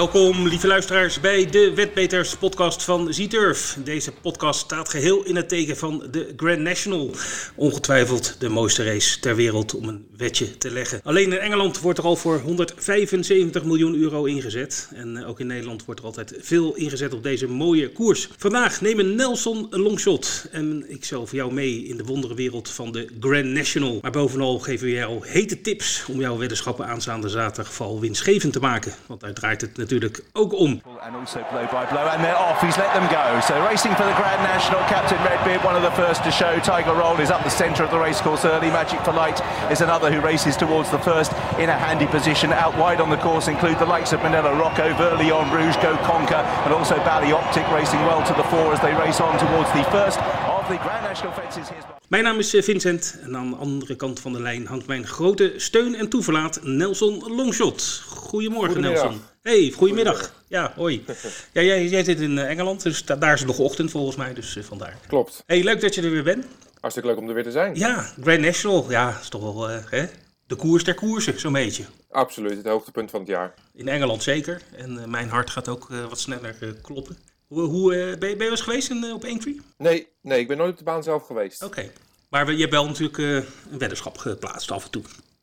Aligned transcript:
Welkom, 0.00 0.48
lieve 0.48 0.66
luisteraars, 0.66 1.20
bij 1.20 1.46
de 1.46 1.72
Wetbeters 1.74 2.36
podcast 2.36 2.82
van 2.82 3.14
Z-Turf. 3.14 3.78
Deze 3.84 4.12
podcast 4.12 4.60
staat 4.60 4.88
geheel 4.88 5.24
in 5.24 5.36
het 5.36 5.48
teken 5.48 5.76
van 5.76 6.06
de 6.10 6.32
Grand 6.36 6.58
National. 6.58 7.10
Ongetwijfeld 7.54 8.36
de 8.38 8.48
mooiste 8.48 8.84
race 8.84 9.20
ter 9.20 9.36
wereld 9.36 9.74
om 9.74 9.88
een 9.88 10.06
wetje 10.16 10.58
te 10.58 10.70
leggen. 10.70 11.00
Alleen 11.02 11.32
in 11.32 11.38
Engeland 11.38 11.80
wordt 11.80 11.98
er 11.98 12.04
al 12.04 12.16
voor 12.16 12.38
175 12.38 13.64
miljoen 13.64 13.94
euro 13.94 14.24
ingezet. 14.24 14.90
En 14.94 15.16
eh, 15.16 15.28
ook 15.28 15.40
in 15.40 15.46
Nederland 15.46 15.84
wordt 15.84 16.00
er 16.00 16.06
altijd 16.06 16.34
veel 16.38 16.74
ingezet 16.74 17.14
op 17.14 17.22
deze 17.22 17.48
mooie 17.48 17.92
koers. 17.92 18.28
Vandaag 18.36 18.80
nemen 18.80 19.14
Nelson 19.14 19.66
een 19.70 19.80
longshot. 19.80 20.46
En 20.50 20.84
ik 20.88 21.04
zal 21.04 21.26
voor 21.26 21.38
jou 21.38 21.52
mee 21.52 21.84
in 21.84 21.96
de 21.96 22.04
wonderenwereld 22.04 22.70
van 22.70 22.92
de 22.92 23.06
Grand 23.20 23.44
National. 23.44 23.98
Maar 24.02 24.10
bovenal 24.10 24.58
geven 24.58 24.86
we 24.86 24.92
jou 24.92 25.26
hete 25.26 25.60
tips 25.60 26.04
om 26.08 26.20
jouw 26.20 26.38
weddenschappen 26.38 26.86
aanstaande 26.86 27.28
zaterdag 27.28 27.72
vooral 27.72 28.00
winstgevend 28.00 28.52
te 28.52 28.60
maken. 28.60 28.94
Want 29.06 29.20
draait 29.34 29.60
het 29.60 29.70
natuurlijk 29.70 29.88
ook 30.32 30.52
om. 30.54 30.82
And 31.02 31.16
also 31.16 31.40
blow 31.50 31.66
by 31.66 31.84
blow, 31.90 32.06
and 32.06 32.22
they're 32.22 32.36
off. 32.36 32.60
He's 32.60 32.76
let 32.76 32.92
them 32.92 33.08
go. 33.08 33.40
So 33.40 33.54
racing 33.66 33.94
for 33.94 34.04
the 34.04 34.14
Grand 34.14 34.42
National, 34.42 34.80
Captain 34.86 35.18
Redbeard, 35.24 35.64
one 35.64 35.76
of 35.76 35.82
the 35.82 35.90
first 36.02 36.22
to 36.24 36.30
show. 36.30 36.58
Tiger 36.60 36.94
Roll 36.94 37.18
is 37.20 37.30
up 37.30 37.42
the 37.42 37.50
centre 37.50 37.82
of 37.82 37.90
the 37.90 37.98
racecourse 37.98 38.44
early. 38.44 38.70
Magic 38.70 39.00
for 39.00 39.12
Light 39.12 39.40
is 39.70 39.80
another 39.80 40.12
who 40.12 40.20
races 40.20 40.56
towards 40.56 40.90
the 40.90 40.98
first 40.98 41.32
in 41.58 41.68
a 41.68 41.78
handy 41.86 42.06
position. 42.06 42.52
Out 42.52 42.76
wide 42.76 43.00
on 43.00 43.10
the 43.10 43.16
course 43.16 43.48
include 43.48 43.78
the 43.78 43.86
likes 43.86 44.12
of 44.12 44.22
Manila 44.22 44.54
Rocco, 44.54 44.92
Verlion, 44.94 45.50
Rouge, 45.50 45.76
Go 45.76 45.96
Conquer, 46.04 46.42
and 46.64 46.72
also 46.72 46.96
Bally 46.98 47.32
Optic 47.32 47.66
racing 47.72 48.00
well 48.00 48.22
to 48.26 48.34
the 48.34 48.44
fore 48.44 48.72
as 48.72 48.80
they 48.80 48.94
race 48.94 49.20
on 49.20 49.38
towards 49.38 49.72
the 49.72 49.84
first 49.90 50.20
of 50.70 50.76
the 50.76 50.88
Grand 50.88 51.02
National 51.02 51.32
fences. 51.34 51.68
Here's 51.68 51.84
Mijn 52.08 52.22
naam 52.24 52.38
is 52.38 52.54
eh, 52.54 52.62
Vincent 52.62 53.18
en 53.22 53.36
aan 53.36 53.50
de 53.50 53.56
andere 53.56 53.96
kant 53.96 54.20
van 54.20 54.32
de 54.32 54.40
lijn 54.40 54.66
hangt 54.66 54.86
mijn 54.86 55.06
grote 55.06 55.52
steun 55.56 55.94
en 55.94 56.08
toeverlaat 56.08 56.60
Nelson 56.62 57.34
Longshot. 57.34 58.02
Goedemorgen 58.06 58.72
Goedemiddag. 58.72 59.02
Nelson. 59.04 59.22
Hey, 59.42 59.72
goedemiddag. 59.76 60.32
Ja, 60.48 60.72
hoi. 60.76 61.04
Ja, 61.52 61.62
jij, 61.62 61.86
jij 61.86 62.04
zit 62.04 62.20
in 62.20 62.38
eh, 62.38 62.48
Engeland, 62.50 62.82
dus 62.82 63.04
da- 63.04 63.16
daar 63.16 63.32
is 63.32 63.38
het 63.38 63.48
nog 63.48 63.58
ochtend 63.58 63.90
volgens 63.90 64.16
mij, 64.16 64.34
dus 64.34 64.56
eh, 64.56 64.62
vandaar. 64.62 64.96
Klopt. 65.06 65.42
Hey, 65.46 65.62
leuk 65.62 65.80
dat 65.80 65.94
je 65.94 66.02
er 66.02 66.10
weer 66.10 66.22
bent. 66.22 66.46
Hartstikke 66.80 67.08
leuk 67.10 67.18
om 67.18 67.28
er 67.28 67.34
weer 67.34 67.42
te 67.42 67.50
zijn. 67.50 67.74
Ja, 67.74 68.12
Grand 68.22 68.40
National, 68.40 68.90
ja, 68.90 69.18
is 69.20 69.28
toch 69.28 69.42
wel 69.42 69.68
hè? 69.68 70.06
de 70.46 70.54
koers 70.54 70.84
der 70.84 70.94
koersen, 70.94 71.40
zo'n 71.40 71.52
beetje. 71.52 71.84
Absoluut, 72.10 72.56
het 72.56 72.66
hoogtepunt 72.66 73.10
van 73.10 73.20
het 73.20 73.28
jaar. 73.28 73.54
In 73.74 73.88
Engeland 73.88 74.22
zeker. 74.22 74.62
En 74.76 75.10
mijn 75.10 75.28
hart 75.28 75.50
gaat 75.50 75.68
ook 75.68 75.88
wat 76.08 76.18
sneller 76.20 76.54
kloppen. 76.82 77.16
Hoe, 77.50 77.62
hoe 77.62 77.94
eh, 77.94 77.98
ben, 77.98 78.08
je, 78.08 78.18
ben 78.18 78.28
je 78.28 78.36
wel 78.36 78.50
eens 78.50 78.60
geweest 78.60 78.90
in, 78.90 79.04
eh, 79.04 79.12
op 79.12 79.24
Aintree? 79.24 79.60
Nee, 79.76 80.08
nee, 80.22 80.40
ik 80.40 80.48
ben 80.48 80.56
nooit 80.56 80.70
op 80.70 80.78
de 80.78 80.84
baan 80.84 81.02
zelf 81.02 81.26
geweest. 81.26 81.62
Oké. 81.62 81.90
Maar 82.28 82.52
je 82.52 82.58
hebt 82.58 82.72
wel 82.72 82.86
natuurlijk 82.86 83.18
eh, 83.18 83.34
een 83.72 83.78
weddenschap 83.78 84.18
geplaatst 84.18 84.70
af 84.70 84.84
en 84.84 84.90
toe. 84.90 85.02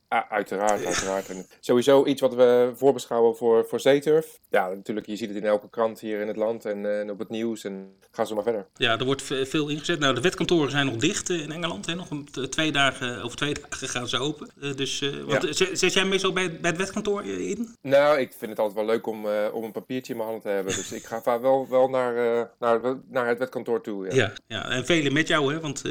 Ah, 0.10 0.32
uiteraard, 0.32 0.86
uiteraard. 0.86 1.30
En 1.30 1.46
sowieso 1.60 2.06
iets 2.06 2.22
wat 2.22 2.36
we 2.36 2.72
voorbeschouwen 2.76 3.36
voor, 3.36 3.66
voor 3.70 3.80
Zeeturf. 3.80 4.40
Ja, 4.50 4.68
natuurlijk, 4.70 5.08
je 5.08 5.16
ziet 5.16 5.28
het 5.30 5.38
in 5.38 5.46
elke 5.46 5.70
krant 5.70 6.00
hier 6.00 6.22
in 6.22 6.28
het 6.28 6.36
land 6.38 6.66
en, 6.66 6.86
eh, 6.86 7.00
en 7.00 7.12
op 7.12 7.20
het 7.20 7.30
nieuws. 7.30 7.64
En 7.64 7.94
ga 8.12 8.26
zo 8.26 8.36
maar 8.36 8.44
verder. 8.44 8.68
Ja, 8.76 8.98
er 9.00 9.06
wordt 9.06 9.22
ve- 9.22 9.46
veel 9.46 9.68
ingezet. 9.70 10.00
Nou, 10.00 10.16
de 10.16 10.22
wetkantoren 10.22 10.72
zijn 10.72 10.86
nog 10.86 10.96
dicht 10.96 11.30
eh, 11.30 11.42
in 11.42 11.52
Engeland. 11.52 11.86
Hè? 11.86 11.96
Nog 11.96 12.10
een, 12.10 12.28
twee 12.50 12.72
dagen, 12.72 13.22
over 13.24 13.38
twee 13.38 13.54
dagen 13.70 13.88
gaan 13.90 14.08
ze 14.08 14.18
open. 14.18 14.50
Eh, 14.62 14.76
dus 14.76 15.04
wat, 15.26 15.58
Ja. 15.58 15.66
zet, 15.76 15.94
jij 15.94 16.06
meestal 16.06 16.34
bij, 16.34 16.60
bij 16.60 16.70
het 16.70 16.80
wetkantoor 16.80 17.24
in? 17.26 17.76
Nou, 17.82 18.20
ik 18.20 18.34
vind 18.38 18.52
het 18.52 18.60
altijd 18.60 18.78
wel 18.86 18.96
leuk 18.96 19.08
om, 19.08 19.26
om 19.54 19.64
een 19.64 19.72
papiertje 19.72 20.12
in 20.14 20.18
mijn 20.20 20.30
handen 20.30 20.48
te 20.50 20.56
hebben. 20.56 20.76
Dus 20.76 20.92
ik 20.92 21.06
ga 21.06 21.22
vaak 21.22 21.42
wel, 21.42 21.68
wel 21.70 21.90
naar, 21.90 22.14
naar, 22.60 22.80
naar 23.10 23.28
het 23.28 23.38
wetkantoor 23.38 23.82
toe. 23.82 24.06
Ja. 24.06 24.14
Ja, 24.16 24.34
ja. 24.48 24.70
en 24.70 24.86
velen 24.86 25.14
met 25.14 25.28
jou, 25.28 25.54
hè? 25.54 25.60
want 25.60 25.84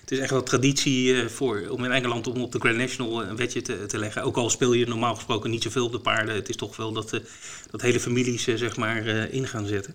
het 0.00 0.10
is 0.10 0.18
echt 0.18 0.30
wel 0.30 0.42
traditie 0.42 1.28
voor, 1.28 1.66
om 1.70 1.84
in 1.84 1.92
Engeland 1.92 2.26
om 2.26 2.42
op 2.42 2.52
de 2.52 2.58
Grand 2.60 2.76
National 2.76 3.22
een 3.22 3.36
te, 3.52 3.86
te 3.86 3.98
leggen. 3.98 4.22
Ook 4.22 4.36
al 4.36 4.50
speel 4.50 4.72
je 4.72 4.86
normaal 4.86 5.14
gesproken 5.14 5.50
niet 5.50 5.62
zoveel 5.62 5.84
op 5.84 5.92
de 5.92 6.00
paarden. 6.00 6.34
Het 6.34 6.48
is 6.48 6.56
toch 6.56 6.76
wel 6.76 6.92
dat, 6.92 7.12
eh, 7.12 7.20
dat 7.70 7.80
hele 7.80 8.00
families 8.00 8.46
eh, 8.46 8.54
zeg 8.54 8.76
maar 8.76 9.06
eh, 9.06 9.32
in 9.32 9.46
gaan 9.46 9.66
zetten. 9.66 9.94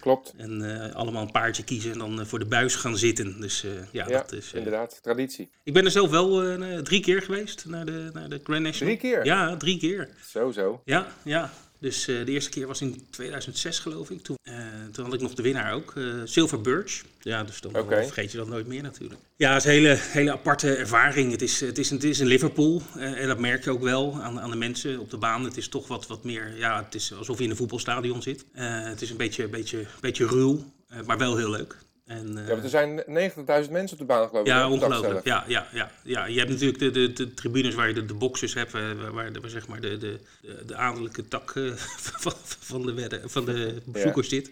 Klopt. 0.00 0.34
En 0.36 0.92
allemaal 0.94 1.22
een 1.22 1.30
paardje 1.30 1.64
kiezen 1.64 1.92
en 1.92 1.98
dan 1.98 2.26
voor 2.26 2.38
de 2.38 2.44
buis 2.44 2.74
gaan 2.74 2.96
zitten. 2.96 3.40
Dus 3.40 3.64
ja, 3.90 4.08
Ja, 4.08 4.18
dat 4.18 4.32
is... 4.32 4.52
inderdaad. 4.52 4.98
Traditie. 5.02 5.50
ik 5.64 5.72
ben 5.72 5.84
er 5.84 5.90
zelf 5.90 6.10
wel 6.10 6.56
drie 6.82 7.00
keer 7.00 7.22
geweest 7.22 7.64
naar 7.66 7.84
de, 7.84 8.10
naar 8.12 8.28
de 8.28 8.40
Grand 8.42 8.62
National. 8.62 8.96
Drie 8.96 9.10
keer? 9.10 9.24
Ja, 9.24 9.56
drie 9.56 9.78
keer. 9.78 10.08
Zo, 10.30 10.50
zo. 10.50 10.82
Ja, 10.84 11.06
ja. 11.22 11.52
Dus 11.82 12.08
eh, 12.08 12.24
de 12.24 12.32
eerste 12.32 12.50
keer 12.50 12.66
was 12.66 12.80
in 12.80 13.06
2006 13.10 13.78
geloof 13.78 14.10
ik. 14.10 14.22
Toen, 14.22 14.36
eh, 14.42 14.54
toen 14.92 15.04
had 15.04 15.14
ik 15.14 15.20
nog 15.20 15.34
de 15.34 15.42
winnaar 15.42 15.72
ook, 15.72 15.92
eh, 15.96 16.04
Silver 16.24 16.60
Birch. 16.60 17.02
Ja, 17.20 17.44
dus 17.44 17.60
dan 17.60 17.72
vergeet 17.72 18.30
je 18.32 18.38
dat 18.38 18.48
nooit 18.48 18.66
meer 18.66 18.82
natuurlijk. 18.82 19.20
Ja, 19.36 19.52
het 19.52 19.64
is 19.64 19.64
een 19.64 19.70
hele, 19.70 19.98
hele 19.98 20.32
aparte 20.32 20.74
ervaring. 20.74 21.30
Het 21.30 21.42
is, 21.42 21.60
het 21.60 21.78
is, 21.78 21.90
een, 21.90 21.96
het 21.96 22.04
is 22.04 22.20
in 22.20 22.26
Liverpool 22.26 22.82
en 22.96 23.26
dat 23.26 23.38
merk 23.38 23.64
je 23.64 23.70
ook 23.70 23.82
wel 23.82 24.20
aan, 24.20 24.40
aan 24.40 24.50
de 24.50 24.56
mensen 24.56 24.98
op 24.98 25.10
de 25.10 25.16
baan. 25.16 25.44
Het 25.44 25.56
is 25.56 25.68
toch 25.68 25.88
wat, 25.88 26.06
wat 26.06 26.24
meer, 26.24 26.56
ja, 26.56 26.84
het 26.84 26.94
is 26.94 27.14
alsof 27.14 27.38
je 27.38 27.44
in 27.44 27.50
een 27.50 27.56
voetbalstadion 27.56 28.22
zit. 28.22 28.44
Het 28.52 29.02
is 29.02 29.10
een 29.10 29.16
beetje, 29.16 29.48
beetje, 29.48 29.86
beetje 30.00 30.26
ruw, 30.26 30.64
maar 31.06 31.18
wel 31.18 31.36
heel 31.36 31.50
leuk. 31.50 31.76
En, 32.06 32.38
eh, 32.38 32.46
Ja, 32.46 32.50
want 32.50 32.62
er 32.62 32.70
zijn 32.70 33.02
90.000 33.06 33.70
mensen 33.72 33.92
op 33.92 33.98
de 33.98 34.04
baan, 34.04 34.28
geloof 34.28 34.42
ik. 34.42 34.52
ja, 34.52 34.70
ongelooflijk. 34.70 35.24
Ja, 35.24 35.44
ja, 35.48 35.68
ja, 35.72 35.90
ja. 36.02 36.26
Je 36.26 36.38
hebt 36.38 36.50
natuurlijk 36.50 36.78
de, 36.78 36.90
de, 36.90 37.12
de 37.12 37.34
tribunes 37.34 37.74
waar 37.74 37.88
je 37.88 37.94
de, 37.94 38.04
de 38.04 38.14
boxes 38.14 38.54
hebt, 38.54 38.74
eh, 38.74 38.80
waar, 39.12 39.12
waar, 39.12 39.50
zeg 39.50 39.68
maar 39.68 39.80
de, 39.80 39.98
de, 39.98 40.18
de, 40.40 40.64
de 40.66 40.76
adellijke 40.76 41.28
tak 41.28 41.50
eh, 41.56 41.72
van, 42.22 42.32
van 42.44 42.86
de, 42.86 42.92
wedden, 42.92 43.30
van 43.30 43.44
de 43.44 43.82
bezoekers 43.84 44.28
zit. 44.28 44.50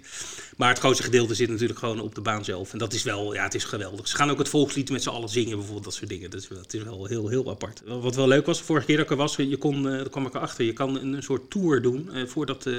Maar 0.56 0.68
het 0.68 0.78
grootste 0.78 1.02
gedeelte 1.02 1.34
zit 1.34 1.48
natuurlijk 1.48 1.78
gewoon 1.78 2.00
op 2.00 2.14
de 2.14 2.20
baan 2.20 2.44
zelf. 2.44 2.72
En 2.72 2.78
dat 2.78 2.92
is 2.92 3.02
wel, 3.02 3.34
ja, 3.34 3.42
het 3.42 3.54
is 3.54 3.64
geweldig. 3.64 4.08
Ze 4.08 4.16
gaan 4.16 4.30
ook 4.30 4.38
het 4.38 4.48
volkslied 4.48 4.90
met 4.90 5.02
z'n 5.02 5.08
allen 5.08 5.28
zingen, 5.28 5.56
bijvoorbeeld 5.56 5.84
dat 5.84 5.94
soort 5.94 6.10
dingen. 6.10 6.30
Dat 6.30 6.40
is 6.40 6.48
wel, 6.48 6.58
het 6.58 6.74
is 6.74 6.82
wel 6.82 7.06
heel, 7.06 7.28
heel 7.28 7.50
apart. 7.50 7.82
Wat 7.86 8.14
wel 8.14 8.28
leuk 8.28 8.46
was, 8.46 8.62
vorige 8.62 8.86
keer 8.86 8.96
dat 8.96 9.04
ik 9.04 9.10
er 9.10 9.16
was, 9.16 9.36
je 9.36 9.56
kon, 9.56 9.82
daar 9.82 10.08
kwam 10.08 10.26
ik 10.26 10.34
erachter, 10.34 10.64
je 10.64 10.72
kan 10.72 10.96
een, 10.96 11.12
een 11.12 11.22
soort 11.22 11.50
tour 11.50 11.82
doen 11.82 12.10
eh, 12.12 12.26
voordat, 12.26 12.66
eh, 12.66 12.74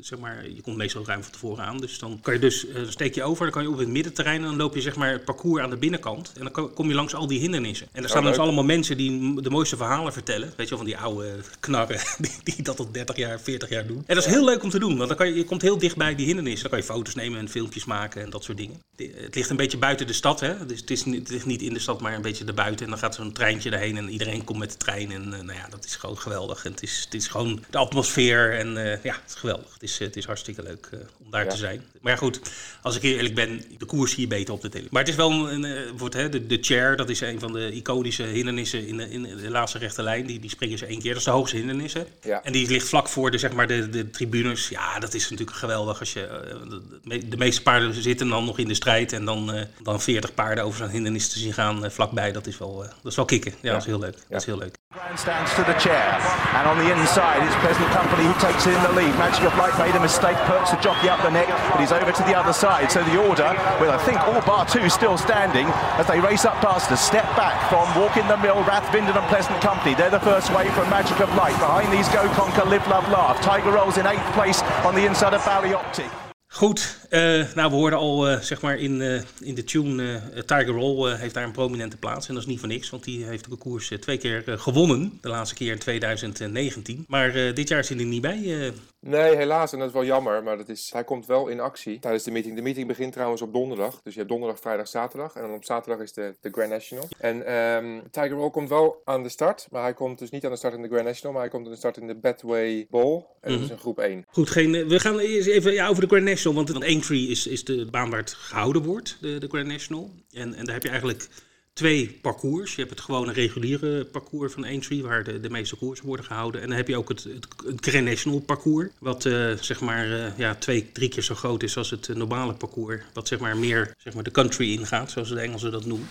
zeg 0.00 0.18
maar, 0.18 0.50
je 0.50 0.62
komt 0.62 0.76
meestal 0.76 1.06
ruim 1.06 1.22
van 1.22 1.32
tevoren 1.32 1.64
aan. 1.64 1.78
Dus 1.78 1.98
dan 1.98 2.18
kan 2.22 2.34
je 2.34 2.40
dus, 2.40 2.66
dan 2.74 2.90
steek 2.92 3.14
je 3.14 3.22
over, 3.22 3.42
dan 3.42 3.52
kan 3.52 3.62
je 3.62 3.68
op 3.68 3.78
het 3.78 3.88
middenterrein 4.02 4.40
en 4.42 4.46
dan 4.48 4.56
loop 4.56 4.74
je 4.74 4.80
zeg 4.80 4.96
maar 4.96 5.10
het 5.12 5.24
parcours 5.24 5.62
aan 5.62 5.70
de 5.70 5.76
binnenkant. 5.76 6.32
En 6.34 6.42
dan 6.42 6.52
ko- 6.52 6.68
kom 6.68 6.88
je 6.88 6.94
langs 6.94 7.14
al 7.14 7.26
die 7.26 7.38
hindernissen. 7.40 7.88
En 7.92 8.02
er 8.02 8.08
staan 8.08 8.24
dus 8.24 8.38
allemaal 8.38 8.64
mensen 8.64 8.96
die 8.96 9.40
de 9.42 9.50
mooiste 9.50 9.76
verhalen 9.76 10.12
vertellen. 10.12 10.48
Weet 10.56 10.68
je 10.68 10.74
wel, 10.76 10.78
van 10.78 10.86
die 10.86 10.96
oude 10.98 11.34
knarren 11.60 12.00
die, 12.18 12.30
die 12.44 12.62
dat 12.62 12.78
al 12.78 12.88
30 12.92 13.16
jaar, 13.16 13.40
40 13.40 13.68
jaar 13.68 13.86
doen. 13.86 14.02
En 14.06 14.14
dat 14.14 14.26
is 14.26 14.32
heel 14.32 14.44
leuk 14.44 14.62
om 14.62 14.70
te 14.70 14.78
doen, 14.78 14.96
want 14.96 15.08
dan 15.08 15.16
kan 15.16 15.26
je, 15.26 15.34
je 15.34 15.44
komt 15.44 15.62
heel 15.62 15.78
dicht 15.78 15.96
bij 15.96 16.14
die 16.14 16.26
hindernissen. 16.26 16.70
Dan 16.70 16.70
kan 16.78 16.88
je 16.88 16.92
foto's 16.94 17.14
nemen 17.14 17.38
en 17.38 17.48
filmpjes 17.48 17.84
maken 17.84 18.22
en 18.22 18.30
dat 18.30 18.44
soort 18.44 18.58
dingen. 18.58 18.80
Het 18.96 19.34
ligt 19.34 19.50
een 19.50 19.56
beetje 19.56 19.78
buiten 19.78 20.06
de 20.06 20.12
stad, 20.12 20.40
hè. 20.40 20.66
Dus 20.66 20.80
het, 20.80 20.90
is 20.90 21.04
het 21.04 21.30
ligt 21.30 21.46
niet 21.46 21.62
in 21.62 21.72
de 21.72 21.78
stad, 21.80 22.00
maar 22.00 22.14
een 22.14 22.22
beetje 22.22 22.44
erbuiten. 22.44 22.84
En 22.84 22.90
dan 22.90 23.00
gaat 23.00 23.14
zo'n 23.14 23.32
treintje 23.32 23.70
daarheen 23.70 23.96
en 23.96 24.08
iedereen 24.08 24.44
komt 24.44 24.58
met 24.58 24.70
de 24.70 24.76
trein. 24.76 25.12
En 25.12 25.22
eh, 25.34 25.40
nou 25.40 25.58
ja, 25.58 25.66
dat 25.70 25.84
is 25.84 25.96
gewoon 25.96 26.18
geweldig. 26.18 26.64
En 26.64 26.70
het 26.70 26.82
is, 26.82 27.02
het 27.04 27.14
is 27.14 27.28
gewoon 27.28 27.64
de 27.70 27.78
atmosfeer 27.78 28.58
en 28.58 28.76
eh, 28.76 29.02
ja, 29.02 29.12
het 29.14 29.22
is 29.30 29.34
geweldig. 29.34 29.72
Het 29.72 29.82
is, 29.82 29.98
het 29.98 30.16
is 30.16 30.24
hartstikke 30.24 30.62
leuk 30.62 30.88
eh, 30.92 30.98
om 31.24 31.30
daar 31.30 31.44
Ja. 31.44 31.50
te 31.50 31.56
zijn. 31.56 31.82
Maar 32.00 32.12
ja, 32.12 32.18
goed, 32.18 32.40
als 32.82 32.96
ik 32.96 33.02
eerlijk 33.02 33.34
ben, 33.34 33.64
de 33.78 33.86
koers 33.96 34.10
zie 34.12 34.20
je 34.20 34.26
beter 34.26 34.54
op 34.54 34.60
de 34.60 34.68
televisie. 34.68 34.92
Maar 34.92 35.02
het 35.02 35.10
is 35.10 35.16
wel 35.16 35.50
een, 35.52 35.64
eh, 35.64 35.80
wordt, 35.96 36.14
hè, 36.14 36.28
de, 36.28 36.46
de 36.46 36.58
chair, 36.60 36.96
dat 36.96 37.08
is 37.08 37.20
een 37.20 37.38
van 37.40 37.52
de 37.52 37.72
iconische 37.72 38.22
hindernissen 38.22 38.86
in 38.86 38.96
de, 38.96 39.10
in 39.10 39.22
de 39.22 39.50
laatste 39.50 39.78
rechte 39.78 40.02
lijn. 40.02 40.26
Die, 40.26 40.40
die 40.40 40.50
springen 40.50 40.78
ze 40.78 40.86
één 40.86 40.98
keer. 41.00 41.08
Dat 41.10 41.18
is 41.18 41.24
de 41.24 41.30
hoogste 41.30 41.56
hindernis. 41.56 41.92
hè. 41.92 42.02
Ja. 42.22 42.42
En 42.42 42.52
die 42.52 42.68
ligt 42.68 42.88
vlak 42.88 43.08
voor 43.08 43.30
de, 43.30 43.38
zeg 43.38 43.52
maar, 43.52 43.66
de, 43.66 43.88
de 43.88 44.10
tribunes. 44.10 44.68
Ja, 44.68 44.98
dat 44.98 45.14
is 45.14 45.30
natuurlijk 45.30 45.56
geweldig. 45.58 45.98
Als 46.00 46.12
je, 46.12 46.26
eh, 46.26 46.56
de, 46.68 46.68
de 46.90 46.98
me- 47.02 47.28
de 47.28 47.36
meeste 47.36 47.62
paarden 47.62 47.94
zitten 48.02 48.28
dan 48.28 48.44
nog 48.44 48.58
in 48.58 48.68
de 48.68 48.74
strijd. 48.74 49.12
En 49.12 49.24
dan, 49.24 49.52
eh, 49.52 49.64
dan 49.82 50.00
40 50.00 50.34
paarden 50.34 50.64
over 50.64 50.78
zo'n 50.78 50.88
hindernis 50.88 51.28
te 51.28 51.38
zien 51.38 51.52
gaan 51.52 51.90
vlakbij. 51.90 52.32
Dat 52.32 52.46
is 52.46 52.58
wel, 52.58 52.76
dat 53.02 53.10
is 53.12 53.16
wel 53.16 53.24
kicken. 53.24 53.54
Ja, 53.62 53.72
dat 53.72 53.80
is 53.80 53.86
heel 53.86 53.98
leuk. 53.98 54.16
Dat 54.28 54.40
is 54.40 54.46
heel 54.46 54.58
leuk. 54.58 54.74
Grandstands 54.92 55.48
to 55.56 55.64
the 55.64 55.72
chair. 55.80 56.20
And 56.52 56.68
on 56.68 56.76
the 56.76 56.92
inside, 56.92 57.40
it's 57.40 57.56
Pleasant 57.64 57.88
Company 57.96 58.28
who 58.28 58.36
takes 58.36 58.66
in 58.68 58.76
the 58.84 58.92
lead. 58.92 59.16
Magic 59.16 59.40
of 59.48 59.56
Light 59.56 59.72
made 59.80 59.96
a 59.96 60.00
mistake, 60.00 60.36
perks 60.44 60.70
the 60.70 60.76
jockey 60.84 61.08
up 61.08 61.16
the 61.22 61.30
neck, 61.30 61.48
but 61.48 61.80
he's 61.80 61.92
over 61.92 62.12
to 62.12 62.22
the 62.28 62.36
other 62.36 62.52
side. 62.52 62.92
So 62.92 63.02
the 63.04 63.16
order, 63.16 63.56
with 63.80 63.88
I 63.88 63.96
think 64.04 64.20
all 64.20 64.42
bar 64.42 64.68
two 64.68 64.90
still 64.90 65.16
standing, 65.16 65.64
as 65.96 66.06
they 66.08 66.20
race 66.20 66.44
up 66.44 66.60
past 66.60 66.92
us, 66.92 67.00
step 67.00 67.24
back 67.40 67.56
from 67.72 67.88
Walk 67.98 68.18
in 68.18 68.28
the 68.28 68.36
Mill, 68.36 68.60
Rathbinden 68.68 69.16
and 69.16 69.26
Pleasant 69.32 69.58
Company. 69.62 69.94
They're 69.94 70.10
the 70.10 70.20
first 70.20 70.52
wave 70.52 70.74
from 70.74 70.90
Magic 70.90 71.18
of 71.20 71.32
Light. 71.36 71.56
Behind 71.56 71.90
these 71.90 72.08
go 72.10 72.28
Conquer, 72.36 72.68
Live, 72.68 72.86
Love, 72.86 73.08
Laugh. 73.08 73.40
Tiger 73.40 73.72
rolls 73.72 73.96
in 73.96 74.06
eighth 74.06 74.28
place 74.34 74.60
on 74.84 74.94
the 74.94 75.06
inside 75.06 75.32
of 75.32 75.42
Bally 75.46 75.72
Optic. 75.72 76.12
Goed, 76.54 76.98
eh, 77.10 77.54
nou 77.54 77.70
we 77.70 77.76
hoorden 77.76 77.98
al 77.98 78.28
eh, 78.28 78.38
zeg 78.38 78.62
maar 78.62 78.78
in, 78.78 79.00
eh, 79.00 79.22
in 79.40 79.54
de 79.54 79.64
tune, 79.64 80.20
Tiger 80.46 80.74
Roll 80.74 81.16
heeft 81.16 81.34
daar 81.34 81.44
een 81.44 81.52
prominente 81.52 81.96
plaats. 81.96 82.28
En 82.28 82.34
dat 82.34 82.42
is 82.42 82.48
niet 82.48 82.58
voor 82.58 82.68
niks, 82.68 82.90
want 82.90 83.04
die 83.04 83.24
heeft 83.24 83.50
de 83.50 83.56
koers 83.56 83.92
twee 84.00 84.18
keer 84.18 84.42
gewonnen. 84.46 85.18
De 85.20 85.28
laatste 85.28 85.54
keer 85.54 85.72
in 85.72 85.78
2019. 85.78 87.04
Maar 87.08 87.54
dit 87.54 87.68
jaar 87.68 87.78
is 87.78 87.88
hij 87.88 87.98
er 87.98 88.04
niet 88.04 88.22
bij. 88.22 88.72
Nee, 89.00 89.36
helaas. 89.36 89.72
En 89.72 89.78
dat 89.78 89.88
is 89.88 89.94
wel 89.94 90.04
jammer. 90.04 90.42
Maar 90.42 90.56
dat 90.56 90.68
is, 90.68 90.90
hij 90.92 91.04
komt 91.04 91.26
wel 91.26 91.48
in 91.48 91.60
actie 91.60 91.98
tijdens 91.98 92.24
de 92.24 92.30
meeting. 92.30 92.56
De 92.56 92.62
meeting 92.62 92.86
begint 92.86 93.12
trouwens 93.12 93.42
op 93.42 93.52
donderdag. 93.52 94.00
Dus 94.02 94.12
je 94.12 94.18
hebt 94.18 94.30
donderdag, 94.30 94.60
vrijdag, 94.60 94.88
zaterdag. 94.88 95.34
En 95.34 95.42
dan 95.42 95.54
op 95.54 95.64
zaterdag 95.64 96.02
is 96.02 96.12
de, 96.12 96.34
de 96.40 96.50
Grand 96.50 96.70
National. 96.70 97.08
En 97.18 97.46
ehm, 97.46 98.00
Tiger 98.10 98.30
Roll 98.30 98.50
komt 98.50 98.68
wel 98.68 99.02
aan 99.04 99.22
de 99.22 99.28
start. 99.28 99.66
Maar 99.70 99.82
hij 99.82 99.94
komt 99.94 100.18
dus 100.18 100.30
niet 100.30 100.44
aan 100.44 100.50
de 100.50 100.56
start 100.56 100.74
in 100.74 100.82
de 100.82 100.88
Grand 100.88 101.04
National. 101.04 101.32
Maar 101.32 101.42
hij 101.42 101.50
komt 101.50 101.64
aan 101.64 101.72
de 101.72 101.78
start 101.78 101.96
in 101.96 102.06
de 102.06 102.16
Betway 102.16 102.86
Bowl. 102.90 103.24
En 103.40 103.52
dat 103.52 103.60
is 103.60 103.70
een 103.70 103.78
groep 103.78 103.98
1. 103.98 104.24
Goed, 104.26 104.50
geen, 104.50 104.88
we 104.88 105.00
gaan 105.00 105.18
eerst 105.18 105.48
even 105.48 105.72
ja, 105.72 105.88
over 105.88 106.02
de 106.02 106.08
Grand 106.08 106.24
National. 106.24 106.41
Want, 106.42 106.68
want 106.68 106.84
Aintree 106.84 107.26
is, 107.26 107.46
is 107.46 107.64
de 107.64 107.86
baan 107.86 108.10
waar 108.10 108.18
het 108.18 108.32
gehouden 108.32 108.82
wordt, 108.82 109.16
de, 109.20 109.38
de 109.38 109.48
Grand 109.48 109.66
National. 109.66 110.10
En, 110.32 110.54
en 110.54 110.64
daar 110.64 110.74
heb 110.74 110.82
je 110.82 110.88
eigenlijk 110.88 111.28
twee 111.72 112.18
parcours. 112.22 112.74
Je 112.74 112.80
hebt 112.80 112.90
het 112.90 113.00
gewone 113.00 113.32
reguliere 113.32 114.04
parcours 114.04 114.52
van 114.52 114.64
Aintree, 114.64 115.02
waar 115.02 115.24
de, 115.24 115.40
de 115.40 115.50
meeste 115.50 115.76
koersen 115.76 116.06
worden 116.06 116.26
gehouden. 116.26 116.60
En 116.60 116.68
dan 116.68 116.76
heb 116.76 116.88
je 116.88 116.96
ook 116.96 117.08
het, 117.08 117.24
het, 117.24 117.46
Grand 117.80 118.04
National 118.04 118.40
parcours, 118.40 118.88
wat 118.98 119.24
uh, 119.24 119.52
zeg 119.52 119.80
maar 119.80 120.08
uh, 120.08 120.38
ja, 120.38 120.54
twee, 120.54 120.92
drie 120.92 121.08
keer 121.08 121.22
zo 121.22 121.34
groot 121.34 121.62
is 121.62 121.76
als 121.76 121.90
het 121.90 122.08
normale 122.08 122.52
parcours. 122.52 123.02
Wat 123.12 123.28
zeg 123.28 123.38
maar 123.38 123.56
meer 123.56 123.94
zeg 123.98 124.14
maar, 124.14 124.22
de 124.22 124.30
country 124.30 124.72
ingaat, 124.72 125.10
zoals 125.10 125.28
de 125.28 125.40
Engelsen 125.40 125.72
dat 125.72 125.84
noemen. 125.84 126.08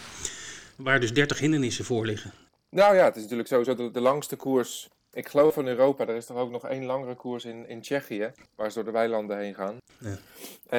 Waar 0.75 0.99
dus 0.99 1.13
30 1.13 1.39
hindernissen 1.39 1.85
voor 1.85 2.05
liggen. 2.05 2.33
Nou 2.69 2.95
ja, 2.95 3.05
het 3.05 3.15
is 3.15 3.21
natuurlijk 3.21 3.49
sowieso 3.49 3.75
de, 3.75 3.91
de 3.91 4.01
langste 4.01 4.35
koers 4.35 4.89
ik 5.11 5.27
geloof 5.27 5.53
van 5.53 5.67
Europa, 5.67 6.07
er 6.07 6.15
is 6.15 6.25
toch 6.25 6.37
ook 6.37 6.51
nog 6.51 6.67
één 6.67 6.85
langere 6.85 7.15
koers 7.15 7.45
in, 7.45 7.67
in 7.67 7.81
Tsjechië, 7.81 8.31
waar 8.55 8.69
ze 8.69 8.75
door 8.75 8.83
de 8.83 8.91
weilanden 8.91 9.37
heen 9.37 9.55
gaan. 9.55 9.77
Ja. 9.99 10.17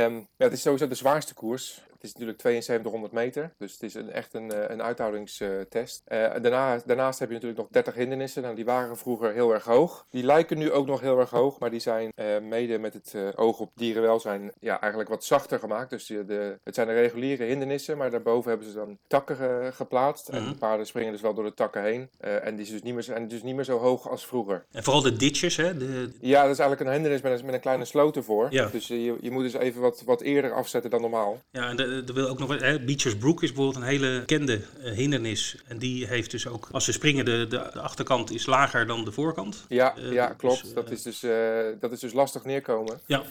Um, 0.04 0.14
ja, 0.14 0.44
het 0.44 0.52
is 0.52 0.62
sowieso 0.62 0.88
de 0.88 0.94
zwaarste 0.94 1.34
koers. 1.34 1.82
Het 2.02 2.10
is 2.10 2.16
natuurlijk 2.16 2.42
7200 2.42 3.12
meter, 3.12 3.52
dus 3.58 3.72
het 3.72 3.82
is 3.82 3.94
een, 3.94 4.10
echt 4.10 4.34
een, 4.34 4.52
eh, 4.52 4.64
een 4.68 4.82
uithoudingstest. 4.82 6.02
Uh, 6.08 6.18
daarna, 6.18 6.80
daarnaast 6.86 7.18
heb 7.18 7.28
je 7.28 7.34
natuurlijk 7.34 7.60
nog 7.60 7.70
30 7.70 7.94
hindernissen. 7.94 8.42
Nou, 8.42 8.54
die 8.54 8.64
waren 8.64 8.96
vroeger 8.96 9.32
heel 9.32 9.52
erg 9.52 9.64
hoog. 9.64 10.06
Die 10.10 10.24
lijken 10.24 10.58
nu 10.58 10.70
ook 10.72 10.86
nog 10.86 11.00
heel 11.00 11.18
erg 11.18 11.30
hoog, 11.30 11.58
maar 11.58 11.70
die 11.70 11.80
zijn 11.80 12.12
uh, 12.16 12.26
mede 12.48 12.78
met 12.78 12.94
het 12.94 13.36
oog 13.36 13.60
op 13.60 13.70
dierenwelzijn 13.74 14.52
ja, 14.60 14.80
eigenlijk 14.80 15.10
wat 15.10 15.24
zachter 15.24 15.58
gemaakt. 15.58 15.90
Dus 15.90 16.06
de, 16.06 16.58
het 16.62 16.74
zijn 16.74 16.86
de 16.86 16.92
reguliere 16.92 17.44
hindernissen, 17.44 17.96
maar 17.96 18.10
daarboven 18.10 18.50
hebben 18.50 18.68
ze 18.68 18.74
dan 18.74 18.98
takken 19.06 19.72
geplaatst. 19.74 20.28
En 20.28 20.42
de 20.42 20.48
mhm. 20.48 20.58
paarden 20.58 20.86
springen 20.86 21.12
dus 21.12 21.20
wel 21.20 21.34
door 21.34 21.44
de 21.44 21.54
takken 21.54 21.82
heen. 21.82 22.08
en 22.18 22.56
die 22.56 22.70
dus 22.70 22.82
niet 22.82 22.94
meer, 22.94 23.02
zijn 23.02 23.28
dus 23.28 23.42
niet 23.42 23.54
meer 23.54 23.64
zo 23.64 23.78
hoog 23.78 24.08
als 24.08 24.26
vroeger. 24.26 24.64
En 24.72 24.82
vooral 24.82 25.02
de 25.02 25.16
ditches, 25.16 25.56
hè? 25.56 25.76
De... 25.76 26.10
Ja, 26.20 26.42
dat 26.42 26.50
is 26.50 26.58
eigenlijk 26.58 26.80
een 26.80 26.94
hindernis 26.94 27.20
met 27.20 27.38
een, 27.38 27.44
met 27.44 27.54
een 27.54 27.60
kleine 27.60 27.84
sloot 27.84 28.16
ervoor. 28.16 28.46
Ja. 28.50 28.66
Dus 28.66 28.86
je, 28.86 29.16
je 29.20 29.30
moet 29.30 29.42
dus 29.42 29.54
even 29.54 29.80
wat, 29.80 30.02
wat 30.04 30.20
eerder 30.20 30.52
afzetten 30.52 30.90
dan 30.90 31.00
normaal. 31.00 31.40
Ja, 31.50 31.68
en 31.68 31.76
de, 31.76 31.91
er 32.06 32.14
wil 32.14 32.28
ook 32.28 32.38
nog 32.38 32.60
hè, 32.60 32.80
Beechers 32.80 33.16
Brook 33.16 33.42
is 33.42 33.52
bijvoorbeeld 33.52 33.84
een 33.84 33.90
hele 33.90 34.18
bekende 34.18 34.60
uh, 34.84 34.92
hindernis. 34.92 35.56
En 35.66 35.78
die 35.78 36.06
heeft 36.06 36.30
dus 36.30 36.46
ook, 36.46 36.68
als 36.72 36.84
ze 36.84 36.92
springen, 36.92 37.24
de, 37.24 37.46
de, 37.48 37.70
de 37.72 37.80
achterkant 37.80 38.30
is 38.30 38.46
lager 38.46 38.86
dan 38.86 39.04
de 39.04 39.12
voorkant. 39.12 39.64
Ja, 39.68 39.98
uh, 39.98 40.12
ja 40.12 40.26
klopt. 40.26 40.62
Dus, 40.62 40.72
dat, 40.72 40.90
is 40.90 41.02
dus, 41.02 41.20
dat 41.80 41.92
is 41.92 42.00
dus 42.00 42.12
lastig 42.12 42.44
neerkomen. 42.44 43.00
Ja. 43.06 43.22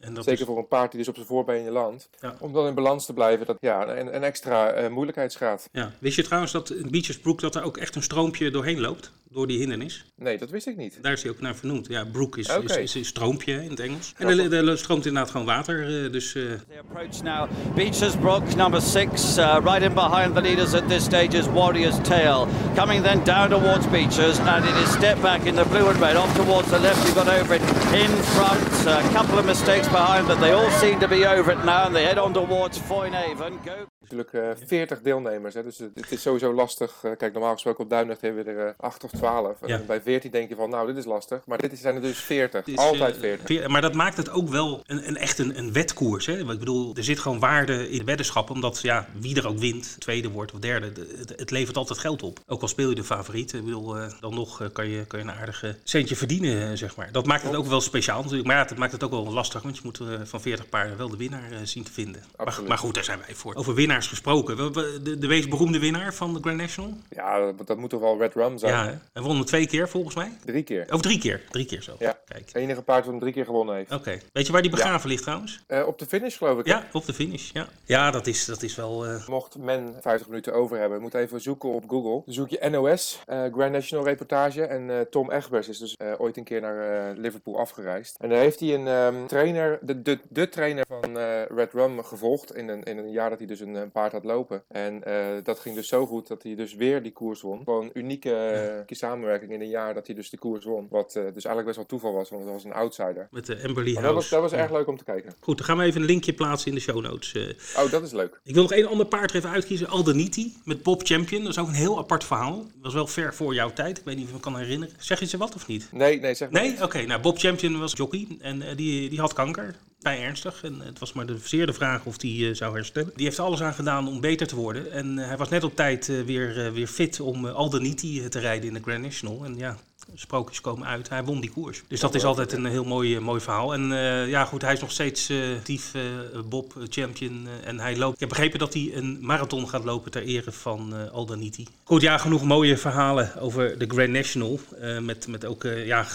En 0.00 0.14
dat 0.14 0.24
Zeker 0.24 0.46
voor 0.46 0.58
een 0.58 0.68
paard 0.68 0.90
die 0.90 0.98
dus 0.98 1.08
op 1.08 1.14
zijn 1.14 1.26
voorbenen 1.26 1.72
landt. 1.72 2.08
Ja. 2.20 2.36
Om 2.38 2.52
dan 2.52 2.66
in 2.66 2.74
balans 2.74 3.06
te 3.06 3.12
blijven, 3.12 3.46
dat 3.46 3.56
ja, 3.60 3.98
een, 3.98 4.14
een 4.14 4.22
extra 4.22 4.88
moeilijkheidsgraad. 4.88 5.68
Ja. 5.72 5.92
Wist 5.98 6.16
je 6.16 6.22
trouwens 6.22 6.52
dat 6.52 6.70
in 6.70 6.90
Beechers 6.90 7.18
Brook 7.18 7.40
dat 7.40 7.54
er 7.54 7.62
ook 7.62 7.76
echt 7.76 7.94
een 7.94 8.02
stroompje 8.02 8.50
doorheen 8.50 8.80
loopt? 8.80 9.12
Door 9.32 9.46
die 9.46 9.58
hindernis. 9.58 10.04
Nee, 10.16 10.38
dat 10.38 10.50
wist 10.50 10.66
ik 10.66 10.76
niet. 10.76 10.98
Daar 11.02 11.12
is 11.12 11.22
hij 11.22 11.32
ook 11.32 11.40
naar 11.40 11.54
vernoemd. 11.56 11.86
Ja, 11.86 12.04
brook 12.04 12.36
is, 12.36 12.50
okay. 12.50 12.62
is, 12.62 12.76
is, 12.76 12.94
een 12.94 13.04
stroompje 13.04 13.52
in 13.64 13.70
het 13.70 13.80
Engels. 13.80 14.12
En 14.16 14.28
er, 14.28 14.68
er 14.68 14.78
stroomt 14.78 15.06
inderdaad 15.06 15.30
gewoon 15.30 15.46
water. 15.46 16.04
Uh, 16.04 16.12
dus, 16.12 16.34
uh... 16.34 16.42
The 16.42 16.78
approach 16.78 17.22
now. 17.22 17.48
Beecher's 17.74 18.16
Brook, 18.16 18.54
number 18.54 18.82
six, 18.82 19.38
uh, 19.38 19.58
right 19.64 19.82
in 19.82 19.94
behind 19.94 20.34
the 20.34 20.40
leaders 20.40 20.74
at 20.74 20.88
this 20.88 21.04
stage 21.04 21.38
is 21.38 21.46
Warrior's 21.46 21.98
Tail. 22.02 22.48
Coming 22.74 23.02
then 23.02 23.24
down 23.24 23.48
towards 23.48 23.86
Beecher's, 23.86 24.38
and 24.38 24.64
it 24.64 24.76
is 24.82 24.92
step 24.92 25.22
back 25.22 25.46
in 25.46 25.54
the 25.54 25.64
blue 25.64 25.88
and 25.88 26.00
red. 26.00 26.16
Off 26.16 26.34
towards 26.36 26.68
the 26.70 26.78
left, 26.78 27.04
you've 27.06 27.14
got 27.14 27.28
over 27.28 27.54
it 27.54 27.62
in 27.92 28.10
front. 28.34 28.86
A 28.86 29.12
couple 29.12 29.38
of 29.38 29.46
mistakes 29.46 29.88
behind, 29.88 30.26
but 30.26 30.40
they 30.40 30.52
all 30.52 30.70
seem 30.70 30.98
to 31.00 31.08
be 31.08 31.24
over 31.24 31.52
it 31.52 31.64
now, 31.64 31.86
and 31.86 31.94
they 31.94 32.04
head 32.04 32.18
on 32.18 32.32
towards 32.32 32.78
Foynehaven. 32.78 33.64
Go 33.64 33.86
natuurlijk 34.12 34.60
uh, 34.60 34.66
40 34.66 35.00
deelnemers. 35.00 35.54
Hè, 35.54 35.62
dus 35.62 35.78
het, 35.78 36.10
is 36.10 36.22
sowieso 36.22 36.54
lastig. 36.54 37.02
Uh, 37.04 37.10
kijk, 37.16 37.32
normaal 37.32 37.52
gesproken 37.52 37.84
op 37.84 37.90
Duinlicht 37.90 38.20
hebben 38.20 38.44
we 38.44 38.50
er 38.50 38.66
uh, 38.66 38.72
8 38.76 39.04
of 39.04 39.10
12. 39.10 39.58
Ja. 39.66 39.74
En 39.74 39.86
bij 39.86 40.00
14 40.00 40.30
denk 40.30 40.48
je 40.48 40.54
van, 40.54 40.70
nou, 40.70 40.86
dit 40.86 40.96
is 40.96 41.04
lastig. 41.04 41.40
Maar 41.46 41.58
dit 41.58 41.78
zijn 41.78 41.94
er 41.94 42.00
dus 42.00 42.18
40. 42.18 42.66
Is, 42.66 42.76
Altijd 42.76 43.16
40. 43.16 43.68
Maar 43.68 43.80
dat 43.80 43.94
maakt 43.94 44.16
het 44.16 44.30
ook 44.30 44.48
wel 44.48 44.82
een, 44.86 45.08
een 45.08 45.16
echt 45.16 45.38
een, 45.38 45.58
een 45.58 45.72
wetkoers. 45.72 46.26
Hè? 46.26 46.38
Ik 46.38 46.46
bedoel, 46.46 46.94
er 46.96 47.04
zit 47.04 47.18
gewoon 47.18 47.38
waarde 47.38 47.90
in 47.90 47.98
de 47.98 48.04
weddenschap. 48.04 48.50
Omdat 48.50 48.80
ja, 48.82 49.08
wie 49.12 49.36
er 49.36 49.48
ook 49.48 49.58
wint, 49.58 49.96
tweede 49.98 50.30
wordt 50.30 50.52
of 50.52 50.58
derde, 50.58 50.92
het, 51.18 51.32
het, 51.36 51.50
levert 51.50 51.76
altijd 51.76 51.98
geld 51.98 52.22
op. 52.22 52.38
Ook 52.46 52.62
al 52.62 52.68
speel 52.68 52.88
je 52.88 52.94
de 52.94 53.04
favoriet. 53.04 53.52
Ik 53.52 53.64
bedoel, 53.64 53.98
eh, 53.98 54.12
dan 54.20 54.34
nog 54.34 54.70
kan, 54.72 54.88
je, 54.88 55.04
kan 55.06 55.18
je 55.18 55.24
een 55.24 55.32
aardige 55.32 55.76
centje 55.84 56.16
verdienen, 56.16 56.78
zeg 56.78 56.96
maar. 56.96 57.12
Dat 57.12 57.26
maakt 57.26 57.42
het 57.42 57.56
ook 57.56 57.66
wel 57.66 57.80
speciaal 57.80 58.20
natuurlijk. 58.20 58.46
Maar 58.46 58.56
ja, 58.56 58.64
het 58.64 58.76
maakt 58.76 58.92
het 58.92 59.02
ook 59.02 59.10
wel 59.10 59.32
lastig. 59.32 59.62
Want 59.62 59.76
je 59.76 59.82
moet 59.84 60.00
van 60.24 60.40
40 60.40 60.68
paarden 60.68 60.96
wel 60.96 61.08
de 61.08 61.16
winnaar 61.16 61.50
zien 61.62 61.84
te 61.84 61.92
vinden. 61.92 62.22
Maar, 62.36 62.58
maar, 62.68 62.78
goed, 62.78 62.94
daar 62.94 63.04
zijn 63.04 63.18
wij 63.26 63.34
voor. 63.34 63.54
Over 63.54 63.74
winnaars 64.00 64.42
gesproken. 64.46 64.72
De, 65.02 65.18
de 65.18 65.26
meest 65.26 65.48
beroemde 65.48 65.78
winnaar 65.78 66.14
van 66.14 66.34
de 66.34 66.40
Grand 66.40 66.56
National? 66.56 66.92
Ja, 67.08 67.52
dat, 67.52 67.66
dat 67.66 67.78
moet 67.78 67.90
toch 67.90 68.00
wel 68.00 68.18
Red 68.18 68.34
Rum 68.34 68.58
zijn? 68.58 68.72
Ja, 68.72 68.98
hij 69.12 69.22
won 69.22 69.36
hem 69.36 69.44
twee 69.44 69.66
keer 69.66 69.88
volgens 69.88 70.14
mij? 70.14 70.32
Drie 70.44 70.62
keer. 70.62 70.86
Of 70.92 71.00
drie 71.00 71.18
keer, 71.18 71.42
drie 71.50 71.66
keer 71.66 71.82
zo. 71.82 71.96
Ja, 71.98 72.18
Kijk. 72.24 72.46
het 72.46 72.54
enige 72.54 72.82
paard 72.82 73.02
dat 73.04 73.10
hem 73.10 73.20
drie 73.20 73.32
keer 73.32 73.44
gewonnen 73.44 73.74
heeft. 73.74 73.92
Oké. 73.92 74.18
Weet 74.32 74.46
je 74.46 74.52
waar 74.52 74.62
die 74.62 74.70
begraven 74.70 75.08
ligt 75.08 75.22
trouwens? 75.22 75.60
Uh, 75.68 75.86
op 75.86 75.98
de 75.98 76.06
finish 76.06 76.36
geloof 76.36 76.58
ik. 76.58 76.66
Ja, 76.66 76.86
op 76.92 77.04
de 77.04 77.12
finish, 77.12 77.50
ja. 77.52 77.68
Ja, 77.84 78.10
dat 78.10 78.26
is, 78.26 78.44
dat 78.44 78.62
is 78.62 78.76
wel... 78.76 79.06
Uh... 79.06 79.28
Mocht 79.28 79.58
men 79.58 79.94
50 80.00 80.28
minuten 80.28 80.54
over 80.54 80.78
hebben, 80.78 81.00
moet 81.00 81.14
even 81.14 81.40
zoeken 81.40 81.68
op 81.68 81.88
Google. 81.88 82.22
Dan 82.24 82.34
zoek 82.34 82.48
je 82.48 82.68
NOS, 82.70 83.22
uh, 83.28 83.44
eh, 83.44 83.52
Grand 83.52 83.72
National 83.72 84.04
reportage. 84.04 84.62
En 84.64 85.06
Tom 85.10 85.30
Egbers 85.30 85.68
is 85.68 85.78
dus 85.78 85.96
ooit 86.18 86.36
een 86.36 86.44
keer 86.44 86.60
naar 86.60 87.12
Liverpool 87.16 87.58
afgereisd. 87.58 88.16
En 88.20 88.28
daar 88.28 88.38
heeft 88.38 88.60
hij 88.60 88.74
een 88.74 88.86
um, 88.86 89.26
trainer, 89.26 89.78
de, 89.82 90.02
de, 90.02 90.18
de 90.28 90.48
trainer 90.48 90.84
van 90.88 91.18
Red 91.56 91.72
Rum 91.72 92.02
gevolgd. 92.04 92.56
In 92.56 92.68
een, 92.68 92.82
in 92.82 92.98
een 92.98 93.10
jaar 93.10 93.30
dat 93.30 93.38
hij 93.38 93.46
dus 93.46 93.60
een, 93.60 93.79
paard 93.92 94.12
had 94.12 94.24
lopen. 94.24 94.62
En 94.68 95.02
dat 95.42 95.58
ging 95.58 95.74
dus 95.74 95.88
zo 95.88 96.06
goed 96.06 96.28
dat 96.28 96.42
hij 96.42 96.54
dus 96.54 96.74
weer 96.74 97.02
die 97.02 97.12
koers 97.12 97.40
won. 97.40 97.58
Gewoon 97.64 97.84
een 97.84 97.90
unieke 97.98 98.84
ja. 98.86 98.96
samenwerking 98.96 99.52
in 99.52 99.60
een 99.60 99.68
jaar 99.68 99.94
dat 99.94 100.06
hij 100.06 100.16
dus 100.16 100.30
de 100.30 100.38
koers 100.38 100.64
won. 100.64 100.86
Wat 100.90 101.12
dus 101.12 101.22
eigenlijk 101.22 101.64
best 101.64 101.76
wel 101.76 101.86
toeval 101.86 102.12
was, 102.12 102.30
want 102.30 102.44
het 102.44 102.52
was 102.52 102.64
een 102.64 102.72
outsider. 102.72 103.28
Met 103.30 103.46
de 103.46 103.54
Emberley 103.54 103.92
House. 103.92 104.06
Dat 104.06 104.14
was, 104.14 104.28
dat 104.28 104.40
was 104.40 104.52
erg 104.52 104.70
leuk 104.70 104.86
om 104.86 104.96
te 104.96 105.04
kijken. 105.04 105.32
Goed, 105.40 105.56
dan 105.56 105.66
gaan 105.66 105.78
we 105.78 105.84
even 105.84 106.00
een 106.00 106.06
linkje 106.06 106.32
plaatsen 106.32 106.68
in 106.68 106.74
de 106.74 106.80
show 106.80 107.00
notes. 107.00 107.34
Oh, 107.76 107.90
dat 107.90 108.02
is 108.02 108.12
leuk. 108.12 108.40
Ik 108.44 108.54
wil 108.54 108.62
nog 108.62 108.72
één 108.72 108.88
ander 108.88 109.06
paard 109.06 109.34
even 109.34 109.50
uitkiezen. 109.50 109.88
Aldeniti 109.88 110.54
met 110.64 110.82
Bob 110.82 111.02
Champion. 111.02 111.42
Dat 111.42 111.50
is 111.50 111.58
ook 111.58 111.68
een 111.68 111.74
heel 111.74 111.98
apart 111.98 112.24
verhaal. 112.24 112.56
Dat 112.56 112.82
was 112.82 112.94
wel 112.94 113.06
ver 113.06 113.34
voor 113.34 113.54
jouw 113.54 113.72
tijd. 113.72 113.98
Ik 113.98 114.04
weet 114.04 114.16
niet 114.16 114.24
of 114.24 114.30
ik 114.30 114.36
me 114.36 114.42
kan 114.42 114.56
herinneren. 114.56 114.94
Zeg 114.98 115.20
je 115.20 115.26
ze 115.26 115.36
wat 115.36 115.54
of 115.54 115.66
niet? 115.66 115.88
Nee, 115.92 116.20
nee, 116.20 116.34
zeg 116.34 116.50
maar 116.50 116.62
Nee? 116.62 116.82
Oké, 116.82 117.02
nou 117.02 117.20
Bob 117.20 117.38
Champion 117.38 117.78
was 117.78 117.92
jockey 117.92 118.26
en 118.40 118.60
uh, 118.60 118.76
die, 118.76 119.08
die 119.08 119.20
had 119.20 119.32
kanker 119.32 119.74
vrij 120.00 120.22
ernstig. 120.22 120.62
En 120.62 120.80
het 120.80 120.98
was 120.98 121.12
maar 121.12 121.26
de 121.26 121.38
zeer 121.42 121.66
de 121.66 121.72
vraag 121.72 122.04
of 122.04 122.22
hij 122.22 122.30
uh, 122.30 122.54
zou 122.54 122.74
herstellen. 122.74 123.12
Die 123.14 123.24
heeft 123.24 123.38
alles 123.38 123.62
aan 123.62 123.74
gedaan 123.74 124.08
om 124.08 124.20
beter 124.20 124.46
te 124.46 124.56
worden. 124.56 124.92
En 124.92 125.18
uh, 125.18 125.26
hij 125.26 125.36
was 125.36 125.48
net 125.48 125.64
op 125.64 125.76
tijd 125.76 126.08
uh, 126.08 126.22
weer, 126.22 126.72
weer 126.72 126.86
fit 126.86 127.20
om 127.20 127.46
al 127.46 127.70
dan 127.70 127.82
niet 127.82 128.30
te 128.30 128.38
rijden 128.38 128.68
in 128.68 128.74
de 128.74 128.82
Grand 128.82 129.02
National. 129.02 129.44
En 129.44 129.56
ja, 129.56 129.76
sprookjes 130.14 130.60
komen 130.60 130.86
uit. 130.86 131.08
Hij 131.08 131.24
won 131.24 131.40
die 131.40 131.50
koers. 131.50 131.82
Dus 131.88 132.00
dat 132.00 132.14
is 132.14 132.24
altijd 132.24 132.52
een 132.52 132.64
heel 132.64 132.84
mooi, 132.84 133.20
mooi 133.20 133.40
verhaal. 133.40 133.72
En 133.72 133.90
uh, 133.90 134.28
ja, 134.28 134.44
goed, 134.44 134.62
hij 134.62 134.72
is 134.72 134.80
nog 134.80 134.90
steeds 134.90 135.30
uh, 135.30 135.56
actief, 135.56 135.94
uh, 135.94 136.02
Bob 136.44 136.72
champion. 136.88 137.48
en 137.64 137.80
hij 137.80 137.96
loopt. 137.96 138.14
Ik 138.14 138.20
heb 138.20 138.28
begrepen 138.28 138.58
dat 138.58 138.74
hij 138.74 138.90
een 138.94 139.18
marathon 139.20 139.68
gaat 139.68 139.84
lopen 139.84 140.10
ter 140.10 140.22
ere 140.22 140.52
van 140.52 141.10
Aldaniti. 141.12 141.66
Goed, 141.84 142.02
ja, 142.02 142.18
genoeg 142.18 142.44
mooie 142.44 142.76
verhalen 142.76 143.40
over 143.40 143.78
de 143.78 143.86
Grand 143.88 144.10
National. 144.10 144.60
met, 145.00 145.26
met 145.26 145.44
ook 145.44 145.62
ja, 145.62 146.06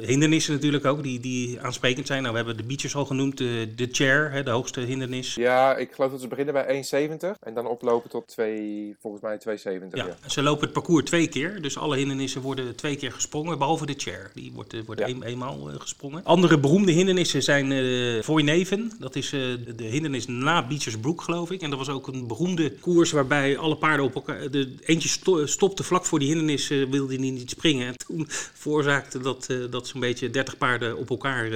hindernissen 0.00 0.54
natuurlijk 0.54 0.84
ook, 0.84 1.02
die, 1.02 1.20
die 1.20 1.60
aansprekend 1.60 2.06
zijn. 2.06 2.20
Nou, 2.20 2.30
we 2.30 2.38
hebben 2.40 2.56
de 2.56 2.68
beaches 2.68 2.94
al 2.94 3.04
genoemd. 3.04 3.38
De, 3.38 3.72
de 3.76 3.88
chair, 3.92 4.30
hè, 4.30 4.42
de 4.42 4.50
hoogste 4.50 4.80
hindernis. 4.80 5.34
Ja, 5.34 5.76
ik 5.76 5.92
geloof 5.92 6.10
dat 6.10 6.20
ze 6.20 6.28
beginnen 6.28 6.54
bij 6.54 6.84
1,70 7.08 7.38
en 7.40 7.54
dan 7.54 7.66
oplopen 7.66 8.10
tot 8.10 8.26
2, 8.26 8.96
volgens 9.00 9.22
mij 9.22 9.58
2,70. 9.58 9.86
Ja, 9.90 10.06
ja, 10.06 10.28
ze 10.28 10.42
lopen 10.42 10.64
het 10.64 10.72
parcours 10.72 11.04
twee 11.04 11.28
keer. 11.28 11.62
Dus 11.62 11.78
alle 11.78 11.96
hindernissen 11.96 12.40
worden 12.40 12.76
twee 12.76 12.96
keer 12.96 13.12
gesprongen 13.12 13.43
behalve 13.44 13.86
de 13.86 13.94
chair. 13.96 14.30
Die 14.34 14.52
wordt, 14.54 14.74
eh, 14.74 14.80
wordt 14.86 15.00
eenmaal 15.00 15.70
eh, 15.70 15.80
gesprongen. 15.80 16.24
Andere 16.24 16.58
beroemde 16.58 16.92
hindernissen 16.92 17.42
zijn 17.42 17.70
uh, 17.70 18.44
Neven. 18.44 18.92
Dat 18.98 19.16
is 19.16 19.30
de 19.30 19.84
hindernis 19.84 20.26
na 20.26 20.66
Beechers 20.66 20.98
Brook, 20.98 21.22
geloof 21.22 21.50
ik. 21.50 21.62
En 21.62 21.70
dat 21.70 21.78
was 21.78 21.88
ook 21.88 22.06
een 22.06 22.26
beroemde 22.26 22.72
koers 22.72 23.12
waarbij 23.12 23.58
alle 23.58 23.76
paarden 23.76 24.06
op 24.06 24.14
elkaar... 24.14 24.50
De, 24.50 24.74
eentje 24.84 25.08
stopte 25.44 25.82
vlak 25.82 26.04
voor 26.04 26.18
die 26.18 26.28
hindernis, 26.28 26.68
wilde 26.68 27.06
hij 27.14 27.30
niet 27.30 27.50
springen. 27.50 27.86
En 27.86 27.96
toen 27.96 28.26
veroorzaakte 28.54 29.18
dat, 29.18 29.46
dat 29.70 29.86
zo'n 29.86 30.00
beetje 30.00 30.30
30 30.30 30.58
paarden 30.58 30.96
op 30.96 31.10
elkaar 31.10 31.48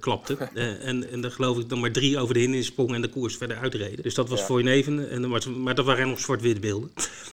klapten. 0.00 0.54
en, 0.80 1.10
en 1.10 1.20
dan 1.20 1.30
geloof 1.30 1.58
ik 1.58 1.68
dan 1.68 1.80
maar 1.80 1.92
drie 1.92 2.18
over 2.18 2.34
de 2.34 2.40
hindernis 2.40 2.66
sprongen 2.66 2.94
en 2.94 3.02
de 3.02 3.08
koers 3.08 3.36
verder 3.36 3.56
uitreden. 3.56 4.02
Dus 4.02 4.14
dat 4.14 4.28
was 4.28 4.46
ja. 4.48 4.54
Neven. 4.54 5.10
En, 5.10 5.28
maar 5.62 5.74
dat 5.74 5.84
waren 5.84 6.08
nog 6.08 6.20
zwart-wit 6.20 6.60
beelden. 6.60 6.90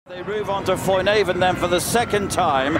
They 0.08 0.22
move 0.24 0.50
on 0.50 0.64
to 0.64 0.76
Foyneven 0.76 1.38
then 1.38 1.56
for 1.56 1.68
the 1.68 1.80
second 1.80 2.30
time. 2.30 2.78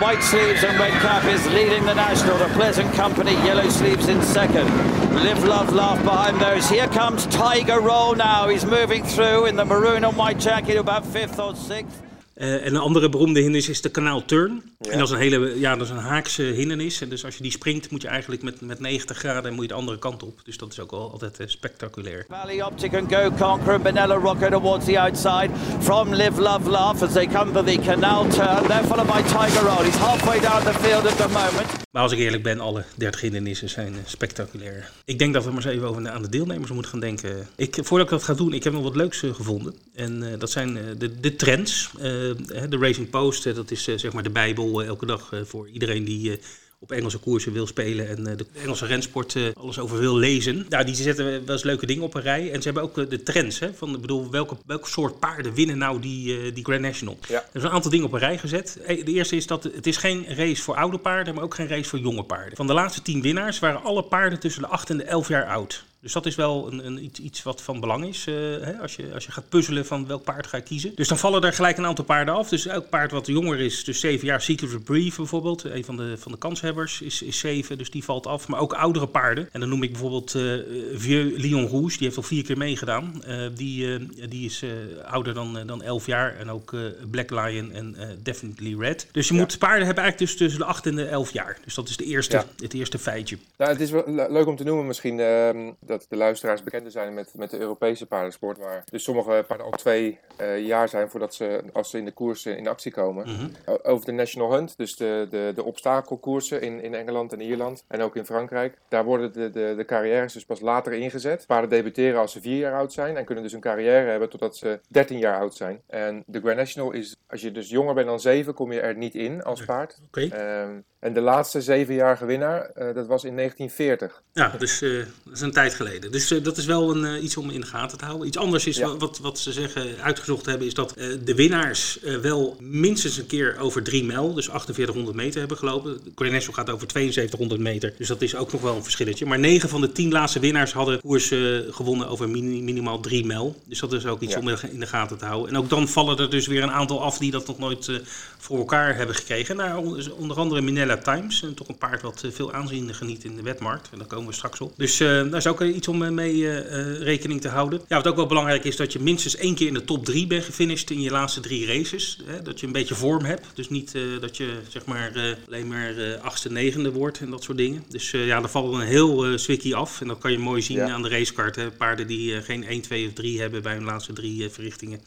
White 0.00 0.22
sleeves 0.22 0.62
and 0.62 0.78
red 0.78 0.92
cap 1.02 1.24
is 1.24 1.44
leading 1.48 1.84
the 1.84 1.94
national. 1.94 2.38
The 2.38 2.46
Pleasant 2.54 2.92
Company, 2.94 3.32
yellow 3.44 3.68
sleeves 3.68 4.08
in 4.08 4.22
second. 4.22 4.66
Live, 5.14 5.44
love, 5.44 5.72
laugh 5.72 6.02
behind 6.04 6.40
those. 6.40 6.68
Here 6.68 6.86
comes 6.88 7.26
Tiger 7.26 7.80
Roll 7.80 8.14
now. 8.14 8.48
He's 8.48 8.64
moving 8.64 9.04
through 9.04 9.46
in 9.46 9.56
the 9.56 9.64
maroon 9.64 10.04
and 10.04 10.16
white 10.16 10.38
jacket, 10.38 10.76
about 10.76 11.04
fifth 11.04 11.38
or 11.38 11.54
sixth. 11.56 12.07
En 12.38 12.66
een 12.66 12.76
andere 12.76 13.08
beroemde 13.08 13.40
hindernis 13.40 13.68
is 13.68 13.80
de 13.80 13.88
Kanaal 13.88 14.24
Turn. 14.24 14.62
En 14.78 14.98
dat 14.98 15.08
is 15.08 15.14
een 15.14 15.20
hele, 15.20 15.58
ja, 15.58 15.76
dat 15.76 15.86
is 15.86 15.92
een 15.92 15.96
haakse 15.96 16.42
hindernis. 16.42 17.00
En 17.00 17.08
dus 17.08 17.24
als 17.24 17.36
je 17.36 17.42
die 17.42 17.52
springt, 17.52 17.90
moet 17.90 18.02
je 18.02 18.08
eigenlijk 18.08 18.42
met, 18.42 18.60
met 18.60 18.80
90 18.80 19.18
graden 19.18 19.52
moet 19.52 19.62
je 19.62 19.68
de 19.68 19.74
andere 19.74 19.98
kant 19.98 20.22
op. 20.22 20.40
Dus 20.44 20.56
dat 20.56 20.72
is 20.72 20.80
ook 20.80 20.92
al 20.92 21.10
altijd 21.10 21.42
spectaculair. 21.46 22.24
Valley 22.28 22.64
Optic 22.64 22.94
and 22.94 23.14
Go 23.14 23.30
Conquer 23.30 23.72
and 23.72 23.82
Benella 23.82 24.14
Rocco 24.14 24.48
towards 24.48 24.84
the 24.84 25.00
outside 25.00 25.50
from 25.80 26.14
Live 26.14 26.40
Love 26.40 26.70
Laugh 26.70 27.02
as 27.02 27.12
they 27.12 27.26
come 27.26 27.52
for 27.52 27.64
the 27.64 27.78
Canal 27.78 28.26
Turn. 28.28 28.66
They're 28.66 28.84
followed 28.84 29.06
by 29.06 29.22
Tiger 29.22 29.64
Roll. 29.64 29.84
He's 29.84 29.96
halfway 29.96 30.40
down 30.40 30.64
the 30.64 30.74
field 30.74 31.06
at 31.06 31.16
the 31.16 31.28
moment. 31.28 31.86
Maar 31.90 32.02
als 32.02 32.12
ik 32.12 32.18
eerlijk 32.18 32.42
ben, 32.42 32.60
alle 32.60 32.84
30 32.94 33.20
hindernissen 33.20 33.68
zijn 33.68 33.94
spectaculair. 34.04 34.90
Ik 35.04 35.18
denk 35.18 35.34
dat 35.34 35.44
we 35.44 35.50
maar 35.50 35.64
eens 35.64 35.74
even 35.74 35.88
over 35.88 36.08
aan 36.08 36.22
de 36.22 36.28
deelnemers 36.28 36.70
moeten 36.70 36.90
gaan 36.90 37.00
denken. 37.00 37.48
Ik, 37.56 37.78
voordat 37.80 38.06
ik 38.06 38.12
dat 38.12 38.22
ga 38.22 38.34
doen, 38.34 38.52
ik 38.52 38.64
heb 38.64 38.72
nog 38.72 38.82
wat 38.82 38.96
leuks 38.96 39.18
gevonden. 39.18 39.74
En 39.94 40.22
uh, 40.22 40.28
dat 40.38 40.50
zijn 40.50 40.76
uh, 40.76 40.82
de, 40.98 41.20
de 41.20 41.36
trends. 41.36 41.90
Uh, 42.02 42.27
de 42.68 42.76
Racing 42.80 43.10
Post, 43.10 43.54
dat 43.54 43.70
is 43.70 43.84
zeg 43.84 44.12
maar 44.12 44.22
de 44.22 44.30
bijbel 44.30 44.82
elke 44.82 45.06
dag 45.06 45.32
voor 45.44 45.68
iedereen 45.68 46.04
die 46.04 46.40
op 46.80 46.92
Engelse 46.92 47.18
koersen 47.18 47.52
wil 47.52 47.66
spelen 47.66 48.08
en 48.08 48.36
de 48.36 48.46
Engelse 48.62 48.86
rensport 48.86 49.36
alles 49.54 49.78
over 49.78 49.98
wil 49.98 50.16
lezen. 50.16 50.66
Nou, 50.68 50.84
die 50.84 50.94
zetten 50.94 51.24
wel 51.24 51.54
eens 51.54 51.62
leuke 51.62 51.86
dingen 51.86 52.02
op 52.02 52.14
een 52.14 52.22
rij. 52.22 52.52
En 52.52 52.62
ze 52.62 52.64
hebben 52.64 52.82
ook 52.82 53.10
de 53.10 53.22
trends. 53.22 53.58
Hè, 53.58 53.74
van, 53.74 54.00
bedoel, 54.00 54.30
welke, 54.30 54.56
welke 54.66 54.88
soort 54.88 55.18
paarden 55.18 55.54
winnen 55.54 55.78
nou 55.78 56.00
die, 56.00 56.52
die 56.52 56.64
Grand 56.64 56.80
National? 56.80 57.18
Ja. 57.28 57.34
Er 57.34 57.48
zijn 57.52 57.64
een 57.64 57.70
aantal 57.70 57.90
dingen 57.90 58.06
op 58.06 58.12
een 58.12 58.18
rij 58.18 58.38
gezet. 58.38 58.78
De 58.86 59.02
eerste 59.04 59.36
is 59.36 59.46
dat 59.46 59.62
het 59.62 59.86
is 59.86 59.96
geen 59.96 60.26
race 60.34 60.62
voor 60.62 60.76
oude 60.76 60.98
paarden, 60.98 61.34
maar 61.34 61.44
ook 61.44 61.54
geen 61.54 61.68
race 61.68 61.88
voor 61.88 61.98
jonge 61.98 62.22
paarden. 62.22 62.56
Van 62.56 62.66
de 62.66 62.72
laatste 62.72 63.02
tien 63.02 63.22
winnaars 63.22 63.58
waren 63.58 63.82
alle 63.82 64.02
paarden 64.02 64.38
tussen 64.40 64.62
de 64.62 64.68
8 64.68 64.90
en 64.90 64.96
de 64.96 65.04
11 65.04 65.28
jaar 65.28 65.46
oud. 65.46 65.84
Dus 66.00 66.12
dat 66.12 66.26
is 66.26 66.34
wel 66.34 66.72
een, 66.72 66.86
een 66.86 67.04
iets, 67.04 67.20
iets, 67.20 67.42
wat 67.42 67.62
van 67.62 67.80
belang 67.80 68.06
is 68.06 68.26
uh, 68.26 68.34
hè, 68.60 68.78
als, 68.78 68.96
je, 68.96 69.14
als 69.14 69.24
je 69.24 69.32
gaat 69.32 69.48
puzzelen 69.48 69.86
van 69.86 70.06
welk 70.06 70.24
paard 70.24 70.46
ga 70.46 70.56
je 70.56 70.62
kiezen. 70.62 70.92
Dus 70.94 71.08
dan 71.08 71.18
vallen 71.18 71.42
er 71.42 71.52
gelijk 71.52 71.78
een 71.78 71.86
aantal 71.86 72.04
paarden 72.04 72.34
af. 72.34 72.48
Dus 72.48 72.66
elk 72.66 72.88
paard 72.88 73.10
wat 73.10 73.26
jonger 73.26 73.60
is, 73.60 73.84
dus 73.84 74.00
7 74.00 74.26
jaar, 74.26 74.40
Secret 74.40 74.74
of 74.74 74.82
Brief 74.82 75.16
bijvoorbeeld, 75.16 75.64
een 75.64 75.84
van 75.84 75.96
de, 75.96 76.14
van 76.18 76.32
de 76.32 76.38
kanshebbers, 76.38 77.00
is, 77.00 77.22
is 77.22 77.38
7, 77.38 77.78
dus 77.78 77.90
die 77.90 78.04
valt 78.04 78.26
af. 78.26 78.48
Maar 78.48 78.60
ook 78.60 78.72
oudere 78.72 79.06
paarden. 79.06 79.48
En 79.52 79.60
dan 79.60 79.68
noem 79.68 79.82
ik 79.82 79.90
bijvoorbeeld 79.90 80.34
uh, 80.34 80.62
Vieux 80.94 81.42
Lion 81.42 81.66
Rouge, 81.66 81.96
die 81.96 82.06
heeft 82.06 82.16
al 82.16 82.22
vier 82.22 82.44
keer 82.44 82.58
meegedaan. 82.58 83.22
Uh, 83.28 83.46
die, 83.54 84.06
die 84.28 84.44
is 84.44 84.64
ouder 85.04 85.34
dan, 85.34 85.66
dan 85.66 85.82
11 85.82 86.06
jaar. 86.06 86.36
En 86.36 86.50
ook 86.50 86.76
Black 87.10 87.30
Lion 87.30 87.72
en 87.72 87.96
Definitely 88.22 88.76
Red. 88.78 89.06
Dus 89.12 89.28
je 89.28 89.34
ja. 89.34 89.40
moet 89.40 89.58
paarden 89.58 89.86
hebben 89.86 90.02
eigenlijk 90.02 90.32
dus 90.32 90.40
tussen 90.40 90.60
de 90.60 90.66
8 90.66 90.86
en 90.86 90.94
de 90.94 91.04
11 91.04 91.32
jaar. 91.32 91.58
Dus 91.64 91.74
dat 91.74 91.88
is 91.88 91.96
de 91.96 92.04
eerste, 92.04 92.36
ja. 92.36 92.44
het 92.62 92.74
eerste 92.74 92.98
feitje. 92.98 93.38
Nou, 93.56 93.70
het 93.70 93.80
is 93.80 93.90
wel 93.90 94.04
leuk 94.06 94.46
om 94.46 94.56
te 94.56 94.64
noemen 94.64 94.86
misschien 94.86 95.20
ehm, 95.20 95.70
dat 95.88 96.06
de 96.08 96.16
luisteraars 96.16 96.62
bekender 96.62 96.92
zijn 96.92 97.14
met, 97.14 97.32
met 97.36 97.50
de 97.50 97.58
Europese 97.58 98.06
paardensport. 98.06 98.58
Waar 98.58 98.84
dus 98.90 99.02
sommige 99.04 99.44
paarden 99.46 99.66
al 99.66 99.72
twee 99.72 100.18
uh, 100.40 100.66
jaar 100.66 100.88
zijn 100.88 101.10
voordat 101.10 101.34
ze, 101.34 101.62
als 101.72 101.90
ze 101.90 101.98
in 101.98 102.04
de 102.04 102.12
koers 102.12 102.46
in 102.46 102.68
actie 102.68 102.92
komen. 102.92 103.28
Mm 103.28 103.34
-hmm. 103.34 103.76
Over 103.82 104.06
de 104.06 104.12
National 104.12 104.52
Hunt, 104.52 104.76
dus 104.76 104.96
de, 104.96 105.26
de, 105.30 105.52
de 105.54 105.64
obstakelkoersen 105.64 106.62
in, 106.62 106.82
in 106.82 106.94
Engeland 106.94 107.32
en 107.32 107.40
Ierland 107.40 107.84
en 107.88 108.00
ook 108.00 108.16
in 108.16 108.24
Frankrijk. 108.24 108.78
Daar 108.88 109.04
worden 109.04 109.32
de, 109.32 109.50
de, 109.50 109.74
de 109.76 109.84
carrières 109.84 110.32
dus 110.32 110.44
pas 110.44 110.60
later 110.60 110.92
ingezet. 110.92 111.46
Paarden 111.46 111.70
debuteren 111.70 112.20
als 112.20 112.32
ze 112.32 112.40
vier 112.40 112.58
jaar 112.58 112.74
oud 112.74 112.92
zijn 112.92 113.16
en 113.16 113.24
kunnen 113.24 113.44
dus 113.44 113.52
een 113.52 113.60
carrière 113.60 114.10
hebben 114.10 114.30
totdat 114.30 114.56
ze 114.56 114.80
13 114.88 115.18
jaar 115.18 115.38
oud 115.38 115.54
zijn. 115.54 115.82
En 115.86 116.22
de 116.26 116.40
Grand 116.40 116.56
National 116.56 116.92
is, 116.92 117.16
als 117.26 117.40
je 117.40 117.52
dus 117.52 117.68
jonger 117.68 117.94
bent 117.94 118.06
dan 118.06 118.20
7, 118.20 118.54
kom 118.54 118.72
je 118.72 118.80
er 118.80 118.96
niet 118.96 119.14
in 119.14 119.42
als 119.42 119.64
paard. 119.64 119.98
Okay. 120.06 120.62
Um, 120.62 120.84
en 120.98 121.12
de 121.12 121.20
laatste 121.20 121.62
zevenjarige 121.62 122.26
winnaar, 122.26 122.70
uh, 122.76 122.94
dat 122.94 123.06
was 123.06 123.24
in 123.24 123.36
1940. 123.36 124.22
Ja, 124.32 124.54
dus 124.58 124.82
uh, 124.82 125.06
dat 125.24 125.34
is 125.34 125.40
een 125.40 125.52
tijd 125.52 125.74
geleden. 125.78 126.12
Dus 126.12 126.32
uh, 126.32 126.44
dat 126.44 126.56
is 126.56 126.64
wel 126.64 126.96
een, 126.96 127.24
iets 127.24 127.36
om 127.36 127.50
in 127.50 127.60
de 127.60 127.66
gaten 127.66 127.98
te 127.98 128.04
houden. 128.04 128.26
Iets 128.26 128.36
anders 128.36 128.66
is 128.66 128.76
ja. 128.76 128.96
wat, 128.96 129.18
wat 129.22 129.38
ze 129.38 129.52
zeggen, 129.52 130.00
uitgezocht 130.02 130.46
hebben, 130.46 130.66
is 130.66 130.74
dat 130.74 130.94
de 131.24 131.34
winnaars 131.34 131.98
wel 132.22 132.56
minstens 132.60 133.18
een 133.18 133.26
keer 133.26 133.56
over 133.58 133.82
drie 133.82 134.04
mijl, 134.04 134.34
dus 134.34 134.44
4800 134.44 135.16
meter 135.16 135.38
hebben 135.38 135.56
gelopen. 135.56 136.00
National 136.16 136.52
gaat 136.52 136.70
over 136.70 136.90
7200 136.90 137.60
meter, 137.60 137.94
dus 137.98 138.08
dat 138.08 138.22
is 138.22 138.36
ook 138.36 138.52
nog 138.52 138.60
wel 138.60 138.76
een 138.76 138.82
verschilletje. 138.82 139.26
Maar 139.26 139.38
9 139.38 139.68
van 139.68 139.80
de 139.80 139.92
10 139.92 140.12
laatste 140.12 140.40
winnaars 140.40 140.72
hadden 140.72 141.00
koers 141.00 141.32
gewonnen 141.70 142.08
over 142.08 142.28
min, 142.28 142.64
minimaal 142.64 143.00
drie 143.00 143.26
mijl. 143.26 143.56
Dus 143.64 143.78
dat 143.78 143.92
is 143.92 144.06
ook 144.06 144.20
iets 144.20 144.34
ja. 144.34 144.40
om 144.40 144.48
in 144.48 144.80
de 144.80 144.86
gaten 144.86 145.18
te 145.18 145.24
houden. 145.24 145.50
En 145.50 145.58
ook 145.58 145.68
dan 145.68 145.88
vallen 145.88 146.18
er 146.18 146.30
dus 146.30 146.46
weer 146.46 146.62
een 146.62 146.70
aantal 146.70 147.02
af 147.02 147.18
die 147.18 147.30
dat 147.30 147.46
nog 147.46 147.58
nooit 147.58 147.90
voor 148.38 148.58
elkaar 148.58 148.96
hebben 148.96 149.14
gekregen. 149.14 149.56
Nou, 149.56 150.02
onder 150.16 150.36
andere 150.36 150.60
Minella 150.60 150.96
Times. 150.96 151.42
En 151.42 151.54
toch 151.54 151.68
een 151.68 151.78
paard 151.78 152.02
wat 152.02 152.24
veel 152.30 152.52
aanzien 152.52 152.94
geniet 152.94 153.24
in 153.24 153.36
de 153.36 153.42
wetmarkt. 153.42 153.88
En 153.92 153.98
daar 153.98 154.06
komen 154.06 154.28
we 154.28 154.34
straks 154.34 154.60
op. 154.60 154.72
Dus 154.76 154.96
daar 154.96 155.36
is 155.36 155.46
ook 155.46 155.60
iets 155.74 155.88
om 155.88 156.14
mee 156.14 156.34
uh, 156.34 156.98
rekening 156.98 157.40
te 157.40 157.48
houden. 157.48 157.80
Ja, 157.88 157.96
wat 157.96 158.06
ook 158.06 158.16
wel 158.16 158.26
belangrijk 158.26 158.64
is, 158.64 158.76
dat 158.76 158.92
je 158.92 158.98
minstens 159.00 159.36
één 159.36 159.54
keer 159.54 159.66
in 159.66 159.74
de 159.74 159.84
top 159.84 160.04
drie 160.04 160.26
bent 160.26 160.44
gefinished 160.44 160.90
in 160.90 161.00
je 161.00 161.10
laatste 161.10 161.40
drie 161.40 161.66
races. 161.66 162.18
Hè? 162.24 162.42
Dat 162.42 162.60
je 162.60 162.66
een 162.66 162.72
beetje 162.72 162.94
vorm 162.94 163.24
hebt. 163.24 163.46
Dus 163.54 163.68
niet 163.68 163.94
uh, 163.94 164.20
dat 164.20 164.36
je 164.36 164.58
zeg 164.68 164.84
maar 164.84 165.36
alleen 165.46 165.68
maar 165.68 166.18
achtste, 166.22 166.50
negende 166.52 166.92
wordt 166.92 167.18
en 167.18 167.30
dat 167.30 167.42
soort 167.42 167.58
dingen. 167.58 167.84
Dus 167.88 168.10
ja, 168.10 168.40
daar 168.40 168.50
valt 168.50 168.74
een 168.74 168.80
heel 168.80 169.38
swikkie 169.38 169.74
af. 169.74 170.00
En 170.00 170.08
dat 170.08 170.18
kan 170.18 170.32
je 170.32 170.38
mooi 170.38 170.62
zien 170.62 170.76
ja. 170.76 170.90
aan 170.90 171.02
de 171.02 171.08
racekaart. 171.08 171.56
Hè? 171.56 171.70
Paarden 171.70 172.06
die 172.06 172.42
geen 172.42 172.64
1, 172.64 172.80
2 172.80 173.06
of 173.06 173.12
3 173.12 173.40
hebben 173.40 173.62
bij 173.62 173.74
hun 173.74 173.84
laatste 173.84 174.12
drie 174.12 174.48
verrichtingen. 174.50 175.00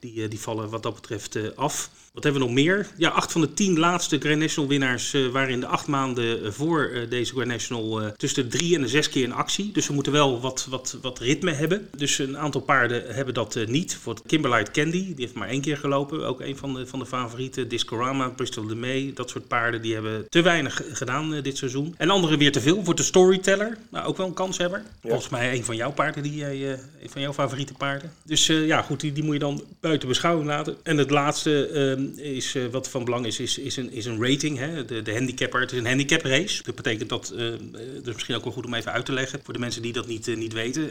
Die, 0.00 0.28
die 0.28 0.40
vallen 0.40 0.70
wat 0.70 0.82
dat 0.82 0.94
betreft 0.94 1.56
af. 1.56 1.90
Wat 2.12 2.24
hebben 2.24 2.42
we 2.42 2.48
nog 2.48 2.56
meer? 2.56 2.86
Ja, 2.96 3.08
acht 3.08 3.32
van 3.32 3.40
de 3.40 3.54
tien 3.54 3.78
laatste 3.78 4.18
Grand 4.18 4.38
National 4.38 4.70
winnaars 4.70 5.14
uh, 5.14 5.28
waren 5.28 5.50
in 5.50 5.60
de 5.60 5.66
acht 5.66 5.86
maanden 5.86 6.52
voor 6.52 7.06
deze 7.08 7.32
Grand 7.32 7.48
National 7.48 8.12
tussen 8.16 8.50
de 8.50 8.56
drie 8.58 8.74
en 8.74 8.80
de 8.80 8.88
zes 8.88 9.08
keer 9.08 9.22
in 9.22 9.32
actie. 9.32 9.72
Dus 9.72 9.86
we 9.86 9.94
moeten 9.94 10.12
wel 10.12 10.40
wat, 10.40 10.66
wat, 10.70 10.98
wat 11.02 11.18
ritme 11.18 11.52
hebben. 11.52 11.88
Dus 11.96 12.18
een 12.18 12.38
aantal 12.38 12.60
paarden 12.60 13.14
hebben 13.14 13.34
dat 13.34 13.58
niet. 13.66 13.96
Voor 13.96 14.16
Kimberlite 14.26 14.70
Candy, 14.70 15.04
die 15.04 15.14
heeft 15.16 15.34
maar 15.34 15.48
één 15.48 15.60
keer 15.60 15.76
gelopen. 15.76 16.26
Ook 16.26 16.40
een 16.40 16.56
van 16.56 16.74
de, 16.74 16.86
van 16.86 16.98
de 16.98 17.06
favorieten. 17.06 17.68
Discorama, 17.68 18.28
Bristol 18.28 18.66
de 18.66 18.74
May, 18.74 19.10
dat 19.14 19.30
soort 19.30 19.48
paarden, 19.48 19.82
die 19.82 19.94
hebben 19.94 20.26
te 20.28 20.42
weinig 20.42 20.82
gedaan 20.92 21.40
dit 21.40 21.56
seizoen. 21.56 21.94
En 21.96 22.10
andere 22.10 22.36
weer 22.36 22.52
te 22.52 22.60
veel. 22.60 22.84
Voor 22.84 22.94
de 22.94 23.02
Storyteller, 23.02 23.78
nou, 23.90 24.06
ook 24.06 24.16
wel 24.16 24.26
een 24.26 24.34
kanshebber. 24.34 24.78
Ja. 24.78 25.08
Volgens 25.08 25.28
mij 25.28 25.52
een 25.52 25.64
van 25.64 25.76
jouw 25.76 25.92
paarden, 25.92 26.22
die, 26.22 26.44
een 26.44 27.10
van 27.10 27.20
jouw 27.20 27.32
favoriete 27.32 27.72
paarden. 27.72 28.12
Dus 28.24 28.46
ja, 28.46 28.82
goed, 28.82 29.00
die, 29.00 29.12
die 29.12 29.24
moet 29.24 29.34
je 29.34 29.40
dan 29.40 29.62
buiten 29.86 30.08
beschouwing 30.08 30.46
laten. 30.46 30.76
En 30.82 30.96
het 30.96 31.10
laatste 31.10 31.68
ehm, 31.68 32.18
is, 32.18 32.54
uh, 32.54 32.66
wat 32.66 32.88
van 32.88 33.04
belang 33.04 33.26
is, 33.26 33.40
is, 33.40 33.58
is, 33.58 33.76
een, 33.76 33.92
is 33.92 34.06
een 34.06 34.22
rating. 34.22 34.58
Hè? 34.58 34.84
De, 34.84 35.02
de 35.02 35.12
handicapper. 35.12 35.60
Het 35.60 35.72
is 35.72 35.78
een 35.78 35.86
handicap 35.86 36.22
race. 36.22 36.62
Dat 36.62 36.74
betekent 36.74 37.08
dat, 37.08 37.32
uh, 37.36 37.50
dat 37.94 38.06
is 38.06 38.12
misschien 38.12 38.34
ook 38.34 38.44
wel 38.44 38.52
goed 38.52 38.66
om 38.66 38.74
even 38.74 38.92
uit 38.92 39.04
te 39.04 39.12
leggen 39.12 39.40
voor 39.44 39.54
de 39.54 39.60
mensen 39.60 39.82
die 39.82 39.92
dat 39.92 40.06
niet, 40.06 40.26
uh, 40.26 40.36
niet 40.36 40.52
weten. 40.52 40.90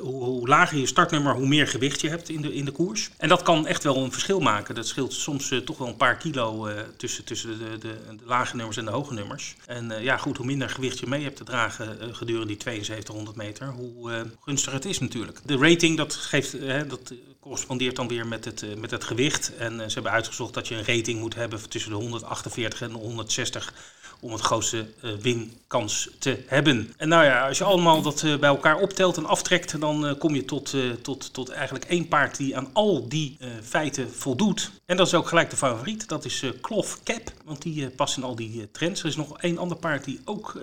hoe, 0.00 0.24
hoe, 0.24 0.48
lager 0.48 0.78
je 0.78 0.86
startnummer, 0.86 1.34
hoe 1.34 1.46
meer 1.46 1.66
gewicht 1.66 2.00
je 2.00 2.08
hebt 2.08 2.28
in 2.28 2.42
de, 2.42 2.54
in 2.54 2.64
de 2.64 2.70
koers. 2.70 3.10
En 3.16 3.28
dat 3.28 3.42
kan 3.42 3.66
echt 3.66 3.82
wel 3.84 3.96
een 3.96 4.12
verschil 4.12 4.40
maken. 4.40 4.74
Dat 4.74 4.86
scheelt 4.86 5.12
soms 5.12 5.52
toch 5.64 5.78
wel 5.78 5.88
een 5.88 5.96
paar 5.96 6.16
kilo 6.16 6.68
tussen, 6.96 7.24
tussen 7.24 7.58
de, 7.58 7.78
de, 7.78 7.94
de, 8.16 8.24
lage 8.24 8.56
nummers 8.56 8.76
en 8.76 8.84
de 8.84 8.90
hoge 8.90 9.14
nummers. 9.14 9.56
En 9.66 9.92
ja, 10.02 10.16
goed, 10.16 10.36
hoe 10.36 10.46
minder 10.46 10.68
gewicht 10.68 10.98
je 10.98 11.06
mee 11.06 11.22
hebt 11.22 11.36
te 11.36 11.44
dragen 11.44 12.14
gedurende 12.14 12.46
die 12.46 12.62
7200 12.62 13.36
meter, 13.36 13.68
hoe 13.68 14.26
gunstiger 14.40 14.74
het 14.74 14.84
is 14.84 14.98
natuurlijk. 14.98 15.40
De 15.44 15.56
rating, 15.56 15.96
dat 15.96 16.14
geeft, 16.14 16.56
dat 16.88 17.12
correspondeert 17.44 17.96
dan 17.96 18.08
weer 18.08 18.26
met 18.26 18.44
het, 18.44 18.78
met 18.78 18.90
het 18.90 19.04
gewicht. 19.04 19.56
En 19.56 19.72
ze 19.78 19.94
hebben 19.94 20.12
uitgezocht 20.12 20.54
dat 20.54 20.68
je 20.68 20.74
een 20.74 20.84
rating 20.84 21.20
moet 21.20 21.34
hebben 21.34 21.68
tussen 21.68 21.90
de 21.90 21.96
148 21.96 22.80
en 22.80 22.88
de 22.88 22.98
160 22.98 23.74
om 24.20 24.32
het 24.32 24.40
grootste 24.40 24.86
uh, 25.02 25.12
winkans 25.20 26.10
te 26.18 26.42
hebben. 26.46 26.92
En 26.96 27.08
nou 27.08 27.24
ja, 27.24 27.48
als 27.48 27.58
je 27.58 27.64
allemaal 27.64 28.02
dat 28.02 28.22
bij 28.22 28.48
elkaar 28.48 28.76
optelt 28.76 29.16
en 29.16 29.26
aftrekt, 29.26 29.80
dan 29.80 30.16
kom 30.18 30.34
je 30.34 30.44
tot, 30.44 30.74
tot, 31.02 31.32
tot 31.32 31.48
eigenlijk 31.48 31.84
één 31.84 32.08
paard 32.08 32.36
die 32.36 32.56
aan 32.56 32.70
al 32.72 33.08
die 33.08 33.38
feiten 33.62 34.10
voldoet. 34.10 34.70
En 34.86 34.96
dat 34.96 35.06
is 35.06 35.14
ook 35.14 35.28
gelijk 35.28 35.50
de 35.50 35.56
favoriet, 35.56 36.08
dat 36.08 36.24
is 36.24 36.44
Klof 36.60 37.02
Cap, 37.02 37.32
want 37.44 37.62
die 37.62 37.90
past 37.90 38.16
in 38.16 38.22
al 38.22 38.34
die 38.34 38.70
trends. 38.70 39.00
Er 39.00 39.08
is 39.08 39.16
nog 39.16 39.38
één 39.38 39.58
ander 39.58 39.76
paard 39.76 40.04
die 40.04 40.20
ook 40.24 40.60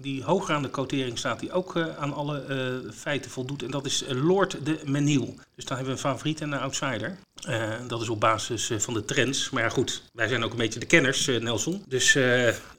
die 0.00 0.22
hoger 0.24 0.54
aan 0.54 0.62
de 0.62 0.70
quotering 0.70 1.18
staat, 1.18 1.40
die 1.40 1.52
ook 1.52 1.78
aan 1.98 2.14
alle 2.14 2.44
feiten 2.94 3.30
voldoet. 3.30 3.62
En 3.62 3.70
dat 3.70 3.86
is 3.86 4.04
Lord 4.08 4.64
de 4.64 4.80
Menil. 4.84 5.34
Dus 5.62 5.70
dan 5.70 5.80
hebben 5.80 5.96
we 5.96 6.02
een 6.02 6.10
favoriet 6.10 6.40
en 6.40 6.52
een 6.52 6.60
outsider. 6.60 7.18
Uh, 7.48 7.72
dat 7.88 8.00
is 8.00 8.08
op 8.08 8.20
basis 8.20 8.70
uh, 8.70 8.78
van 8.78 8.94
de 8.94 9.04
trends. 9.04 9.50
Maar 9.50 9.62
ja, 9.62 9.68
goed, 9.68 10.02
wij 10.12 10.28
zijn 10.28 10.44
ook 10.44 10.50
een 10.50 10.56
beetje 10.56 10.80
de 10.80 10.86
kenners, 10.86 11.26
uh, 11.26 11.40
Nelson. 11.40 11.84
Dus 11.88 12.12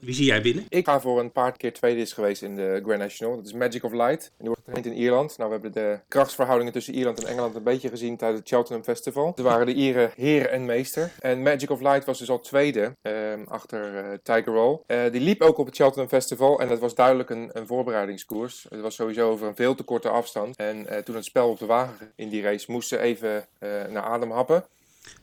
wie 0.00 0.14
zie 0.14 0.24
jij 0.24 0.42
binnen? 0.42 0.66
Ik 0.68 0.84
ga 0.84 1.00
voor 1.00 1.20
een 1.20 1.32
paar 1.32 1.56
keer 1.56 1.72
tweede 1.72 2.00
is 2.00 2.12
geweest 2.12 2.42
in 2.42 2.56
de 2.56 2.80
Grand 2.84 2.98
National. 2.98 3.36
Dat 3.36 3.46
is 3.46 3.52
Magic 3.52 3.84
of 3.84 3.92
Light. 3.92 4.24
En 4.24 4.32
die 4.38 4.46
wordt 4.46 4.62
getraind 4.64 4.86
in 4.86 4.92
Ierland. 4.92 5.38
Nou, 5.38 5.50
we 5.50 5.54
hebben 5.60 5.82
de 5.82 6.00
krachtsverhoudingen 6.08 6.72
tussen 6.72 6.94
Ierland 6.94 7.22
en 7.22 7.30
Engeland 7.30 7.54
een 7.54 7.62
beetje 7.62 7.88
gezien 7.88 8.16
tijdens 8.16 8.40
het 8.40 8.48
Cheltenham 8.48 8.84
Festival. 8.84 9.32
Ze 9.36 9.42
waren 9.42 9.66
de 9.66 9.74
Ieren 9.74 10.10
heer 10.16 10.48
en 10.48 10.64
meester. 10.64 11.12
En 11.20 11.42
Magic 11.42 11.70
of 11.70 11.80
Light 11.80 12.04
was 12.04 12.18
dus 12.18 12.30
al 12.30 12.40
tweede 12.40 12.96
ehm, 13.02 13.42
achter 13.48 14.20
Tiger 14.22 14.52
Roll. 14.52 14.80
die 15.10 15.20
liep 15.20 15.40
ook 15.40 15.58
op 15.58 15.66
het 15.66 15.76
Cheltenham 15.76 16.08
Festival. 16.08 16.60
En 16.60 16.68
dat 16.68 16.78
was 16.78 16.94
duidelijk 16.94 17.30
een, 17.30 17.50
een 17.52 17.66
voorbereidingskoers. 17.66 18.66
Het 18.68 18.80
was 18.80 18.94
sowieso 18.94 19.30
over 19.30 19.46
een 19.46 19.56
veel 19.56 19.74
te 19.74 19.82
korte 19.82 20.08
afstand. 20.08 20.56
En 20.56 21.04
toen 21.04 21.14
het 21.14 21.24
spel 21.24 21.48
op 21.48 21.58
de 21.58 21.66
wagen 21.66 22.12
in 22.16 22.28
die 22.28 22.42
race 22.42 22.72
moest 22.74 22.88
ze 22.88 22.98
even 22.98 23.46
naar 23.88 24.02
adem 24.02 24.30
happen. 24.30 24.64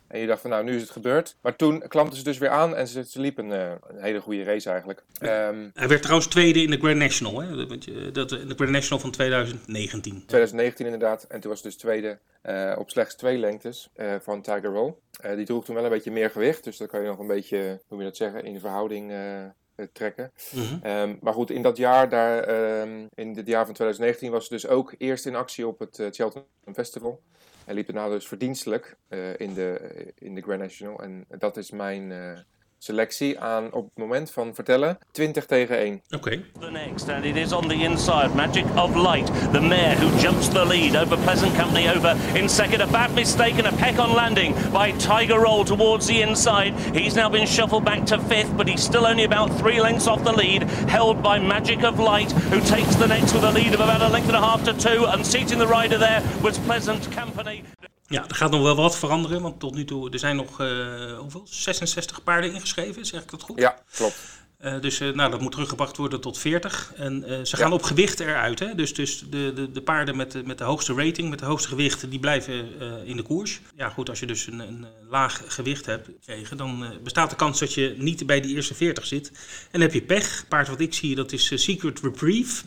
En 0.07 0.19
je 0.19 0.27
dacht 0.27 0.41
van 0.41 0.49
nou, 0.49 0.63
nu 0.63 0.75
is 0.75 0.81
het 0.81 0.89
gebeurd. 0.89 1.35
Maar 1.41 1.55
toen 1.55 1.87
klampten 1.87 2.17
ze 2.17 2.23
dus 2.23 2.37
weer 2.37 2.49
aan 2.49 2.75
en 2.75 2.87
ze, 2.87 3.03
ze 3.05 3.19
liepen 3.19 3.49
een 3.49 3.79
hele 3.97 4.21
goede 4.21 4.43
race 4.43 4.69
eigenlijk. 4.69 5.03
Ehm, 5.19 5.69
Hij 5.73 5.87
werd 5.87 6.01
trouwens 6.01 6.27
tweede 6.29 6.61
in 6.61 6.69
de 6.71 6.77
Grand 6.77 6.97
National, 6.97 7.41
hè? 7.41 7.65
Dat, 8.11 8.29
de 8.29 8.53
Grand 8.55 8.69
National 8.71 8.99
van 8.99 9.11
2019. 9.11 10.11
2019 10.25 10.85
inderdaad. 10.85 11.23
En 11.23 11.39
toen 11.39 11.49
was 11.49 11.63
het 11.63 11.71
dus 11.71 11.79
tweede 11.81 12.19
op 12.77 12.89
slechts 12.89 13.15
twee 13.15 13.37
lengtes 13.37 13.89
van 14.21 14.41
Tiger 14.41 14.63
Roll. 14.71 14.93
die 15.35 15.45
droeg 15.45 15.65
toen 15.65 15.75
wel 15.75 15.83
een 15.83 15.89
beetje 15.89 16.11
meer 16.11 16.29
gewicht. 16.29 16.63
Dus 16.63 16.77
dan 16.77 16.87
kan 16.87 17.01
je 17.01 17.07
nog 17.07 17.19
een 17.19 17.27
beetje, 17.27 17.57
hoe 17.57 17.77
moet 17.87 17.99
je 17.99 18.03
dat 18.03 18.17
zeggen, 18.17 18.43
in 18.43 18.53
de 18.53 18.59
verhouding 18.59 19.11
trekken. 19.91 20.31
Mhm. 20.51 20.77
Ehm, 20.81 21.15
maar 21.21 21.33
goed, 21.33 21.49
in 21.49 21.61
dat 21.61 21.77
jaar, 21.77 22.09
daar, 22.09 22.49
um, 22.81 23.07
in 23.15 23.35
het 23.35 23.47
jaar 23.47 23.65
van 23.65 23.73
2019, 23.73 24.31
was 24.31 24.47
ze 24.47 24.53
dus 24.53 24.67
ook 24.67 24.93
eerst 24.97 25.25
in 25.25 25.35
actie 25.35 25.67
op 25.67 25.79
het 25.79 25.97
uh, 25.99 26.07
Cheltenham 26.11 26.73
Festival. 26.73 27.21
En 27.65 27.75
liep 27.75 27.87
daarna 27.87 28.09
dus 28.09 28.27
verdienstelijk 28.27 28.97
uh, 29.09 29.39
in, 29.39 29.53
de, 29.53 29.91
in 30.17 30.35
de 30.35 30.41
Grand 30.41 30.59
National. 30.59 30.99
En 30.99 31.25
dat 31.37 31.57
is 31.57 31.71
mijn 31.71 32.11
selectie 32.83 33.39
aan 33.39 33.73
op 33.73 33.83
het 33.83 33.97
moment 33.97 34.31
van 34.31 34.55
vertellen 34.55 34.97
20 35.11 35.45
tegen 35.45 35.77
1. 35.77 36.01
Oké. 36.09 36.15
Okay. 36.15 36.45
The 36.59 36.71
next 36.71 37.09
and 37.09 37.25
it 37.25 37.35
is 37.35 37.51
on 37.51 37.67
the 37.67 37.75
inside 37.75 38.35
Magic 38.35 38.65
of 38.75 38.95
Light 38.95 39.25
the 39.51 39.61
mare 39.61 39.95
who 39.95 40.19
jumps 40.19 40.47
the 40.47 40.65
lead 40.65 40.95
over 40.95 41.17
Pleasant 41.17 41.55
Company 41.55 41.87
over 41.95 42.15
in 42.33 42.49
second 42.49 42.81
a 42.81 42.87
bad 42.87 43.13
mistake 43.13 43.57
and 43.57 43.67
a 43.67 43.71
peck 43.71 43.99
on 43.99 44.13
landing 44.13 44.55
by 44.71 44.91
Tiger 44.97 45.39
Roll 45.39 45.63
towards 45.63 46.07
the 46.07 46.21
inside 46.21 46.73
he's 46.95 47.15
now 47.15 47.29
been 47.29 47.47
shuffled 47.47 47.85
back 47.85 48.05
to 48.05 48.17
fifth 48.17 48.57
but 48.57 48.67
he's 48.67 48.83
still 48.83 49.05
only 49.05 49.23
about 49.23 49.59
three 49.59 49.81
lengths 49.81 50.07
off 50.07 50.23
the 50.23 50.33
lead 50.33 50.63
held 50.89 51.21
by 51.21 51.39
Magic 51.39 51.83
of 51.83 51.99
Light 51.99 52.31
who 52.49 52.59
takes 52.61 52.95
the 52.95 53.07
next 53.07 53.33
with 53.33 53.43
a 53.43 53.51
lead 53.51 53.73
of 53.73 53.79
about 53.79 54.01
a 54.01 54.09
length 54.09 54.27
and 54.27 54.37
a 54.37 54.41
half 54.41 54.63
to 54.63 54.73
two 54.73 55.05
and 55.05 55.25
seating 55.25 55.59
the 55.59 55.67
rider 55.67 55.97
there 55.97 56.23
was 56.41 56.57
Pleasant 56.59 57.11
Company 57.11 57.63
Ja, 58.11 58.25
er 58.27 58.35
gaat 58.35 58.51
nog 58.51 58.61
wel 58.61 58.75
wat 58.75 58.97
veranderen, 58.97 59.41
want 59.41 59.59
tot 59.59 59.75
nu 59.75 59.85
toe 59.85 60.09
er 60.09 60.19
zijn 60.19 60.35
nog 60.35 60.61
uh, 60.61 61.17
hoeveel? 61.17 61.43
66 61.45 62.23
paarden 62.23 62.53
ingeschreven, 62.53 63.05
zeg 63.05 63.21
ik 63.21 63.31
dat 63.31 63.41
goed? 63.41 63.59
Ja, 63.59 63.75
klopt. 63.91 64.15
Uh, 64.65 64.81
dus 64.81 64.99
uh, 64.99 65.13
nou, 65.13 65.31
dat 65.31 65.41
moet 65.41 65.51
teruggebracht 65.51 65.97
worden 65.97 66.21
tot 66.21 66.37
40. 66.37 66.93
En 66.95 67.23
uh, 67.27 67.39
ze 67.43 67.57
gaan 67.57 67.69
ja. 67.69 67.75
op 67.75 67.83
gewicht 67.83 68.19
eruit. 68.19 68.59
Hè? 68.59 68.75
Dus, 68.75 68.93
dus 68.93 69.23
de, 69.29 69.51
de, 69.55 69.71
de 69.71 69.81
paarden 69.81 70.15
met 70.15 70.31
de, 70.31 70.43
met 70.45 70.57
de 70.57 70.63
hoogste 70.63 70.93
rating, 70.93 71.29
met 71.29 71.39
de 71.39 71.45
hoogste 71.45 71.67
gewicht, 71.67 72.09
die 72.09 72.19
blijven 72.19 72.65
in 73.05 73.17
de 73.17 73.23
koers. 73.23 73.59
Ja, 73.75 73.89
goed, 73.89 74.09
als 74.09 74.19
je 74.19 74.25
dus 74.25 74.47
een, 74.47 74.59
een 74.59 74.85
laag 75.09 75.43
gewicht 75.47 75.85
hebt 75.85 76.09
gekregen, 76.19 76.57
dan 76.57 76.85
bestaat 77.03 77.29
de 77.29 77.35
kans 77.35 77.59
dat 77.59 77.73
je 77.73 77.95
niet 77.97 78.25
bij 78.25 78.41
de 78.41 78.47
eerste 78.47 78.73
40 78.73 79.05
zit. 79.05 79.27
En 79.27 79.35
dan 79.71 79.81
heb 79.81 79.93
je 79.93 80.01
pech. 80.01 80.45
Paard 80.47 80.67
wat 80.67 80.79
ik 80.79 80.93
zie, 80.93 81.15
dat 81.15 81.31
is 81.31 81.63
Secret 81.63 81.99
Reprieve. 81.99 82.63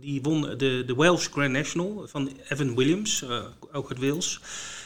Die 0.00 0.22
won 0.22 0.40
de, 0.40 0.82
de 0.86 0.94
Welsh 0.96 1.26
Grand 1.26 1.52
National 1.52 2.04
van 2.08 2.30
Evan 2.48 2.76
Williams, 2.76 3.24
ook 3.72 3.88
uit 3.88 3.98
Wales. 3.98 4.40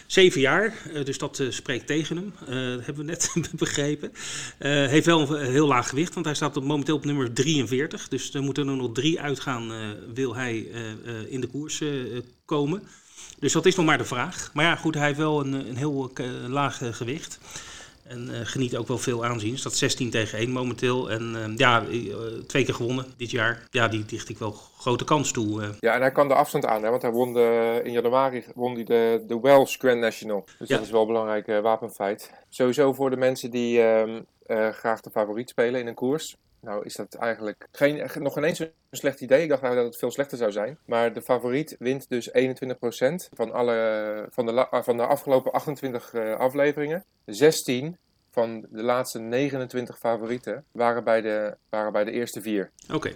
Zeven 0.06 0.40
jaar, 0.40 0.74
uh, 0.92 1.04
dus 1.04 1.18
dat 1.18 1.38
uh, 1.38 1.50
spreekt 1.50 1.86
tegen 1.86 2.16
hem. 2.16 2.32
Uh, 2.40 2.76
dat 2.76 2.84
hebben 2.84 3.06
we 3.06 3.10
net 3.10 3.34
begrepen. 3.52 4.12
heeft 4.58 5.06
wel 5.06 5.36
een 5.36 5.50
heel 5.50 5.66
laag 5.66 5.88
gewicht, 5.88 6.14
want 6.14 6.26
hij 6.26 6.34
staat 6.34 6.56
op, 6.56 6.64
momenteel 6.64 6.96
op 6.96 7.04
nummer 7.04 7.32
43. 7.32 8.08
Dus 8.08 8.34
er 8.34 8.42
moeten 8.42 8.68
er 8.68 8.76
nog 8.76 8.92
drie 8.92 9.20
uitgaan, 9.20 9.72
wil 10.14 10.34
hij 10.34 10.56
in 11.28 11.40
de 11.40 11.46
koers 11.46 11.82
komen. 12.44 12.82
Dus 13.38 13.52
dat 13.52 13.66
is 13.66 13.74
nog 13.74 13.86
maar 13.86 13.98
de 13.98 14.04
vraag. 14.04 14.50
Maar 14.54 14.64
ja, 14.64 14.76
goed, 14.76 14.94
hij 14.94 15.06
heeft 15.06 15.18
wel 15.18 15.40
een, 15.40 15.52
een 15.52 15.76
heel 15.76 16.12
laag 16.48 16.80
gewicht. 16.90 17.38
En 18.08 18.28
uh, 18.30 18.36
geniet 18.42 18.76
ook 18.76 18.88
wel 18.88 18.98
veel 18.98 19.24
aanzien. 19.24 19.58
Staat 19.58 19.74
16 19.74 20.10
tegen 20.10 20.38
1 20.38 20.50
momenteel. 20.50 21.10
En 21.10 21.34
uh, 21.36 21.56
ja, 21.56 21.82
uh, 21.82 22.16
twee 22.46 22.64
keer 22.64 22.74
gewonnen 22.74 23.06
dit 23.16 23.30
jaar. 23.30 23.66
Ja, 23.70 23.88
die 23.88 24.04
dicht 24.04 24.28
ik 24.28 24.38
wel 24.38 24.52
grote 24.78 25.04
kans 25.04 25.32
toe. 25.32 25.74
Ja, 25.80 25.94
en 25.94 26.00
hij 26.00 26.12
kan 26.12 26.28
de 26.28 26.34
afstand 26.34 26.66
aan, 26.66 26.82
hè, 26.82 26.90
want 26.90 27.02
hij 27.02 27.10
won 27.10 27.32
de, 27.32 27.80
in 27.84 27.92
januari 27.92 28.44
won 28.54 28.74
hij 28.74 28.84
de, 28.84 29.24
de 29.26 29.40
Welsh 29.40 29.76
Grand 29.78 30.00
National. 30.00 30.44
Dus 30.58 30.68
ja. 30.68 30.76
dat 30.76 30.84
is 30.84 30.90
wel 30.90 31.00
een 31.00 31.06
belangrijk 31.06 31.46
wapenfeit. 31.46 32.30
Sowieso 32.48 32.92
voor 32.92 33.10
de 33.10 33.16
mensen 33.16 33.50
die 33.50 33.82
ehm, 33.82 34.22
graag 34.72 35.00
de 35.00 35.10
favoriet 35.10 35.48
spelen 35.48 35.80
in 35.80 35.86
een 35.86 35.94
koers. 35.94 36.36
Nou 36.66 36.84
is 36.84 36.94
dat 36.94 37.14
eigenlijk 37.14 37.68
geen, 37.72 38.08
nog 38.18 38.32
geen 38.32 38.44
eens 38.44 38.58
een 38.58 38.72
slecht 38.90 39.20
idee. 39.20 39.42
Ik 39.42 39.48
dacht 39.48 39.62
dat 39.62 39.84
het 39.84 39.96
veel 39.96 40.10
slechter 40.10 40.38
zou 40.38 40.52
zijn. 40.52 40.78
Maar 40.84 41.12
de 41.12 41.22
favoriet 41.22 41.76
wint 41.78 42.08
dus 42.08 42.30
21% 42.30 42.32
van, 43.34 43.52
alle, 43.52 44.26
van, 44.30 44.46
de, 44.46 44.66
van 44.70 44.96
de 44.96 45.06
afgelopen 45.06 45.52
28 45.52 46.14
afleveringen. 46.14 47.04
16 47.24 47.98
van 48.30 48.66
de 48.70 48.82
laatste 48.82 49.18
29 49.18 49.98
favorieten 49.98 50.64
waren 50.72 51.04
bij 51.04 51.20
de, 51.20 51.56
waren 51.68 51.92
bij 51.92 52.04
de 52.04 52.10
eerste 52.10 52.40
vier. 52.40 52.70
Oké. 52.92 53.12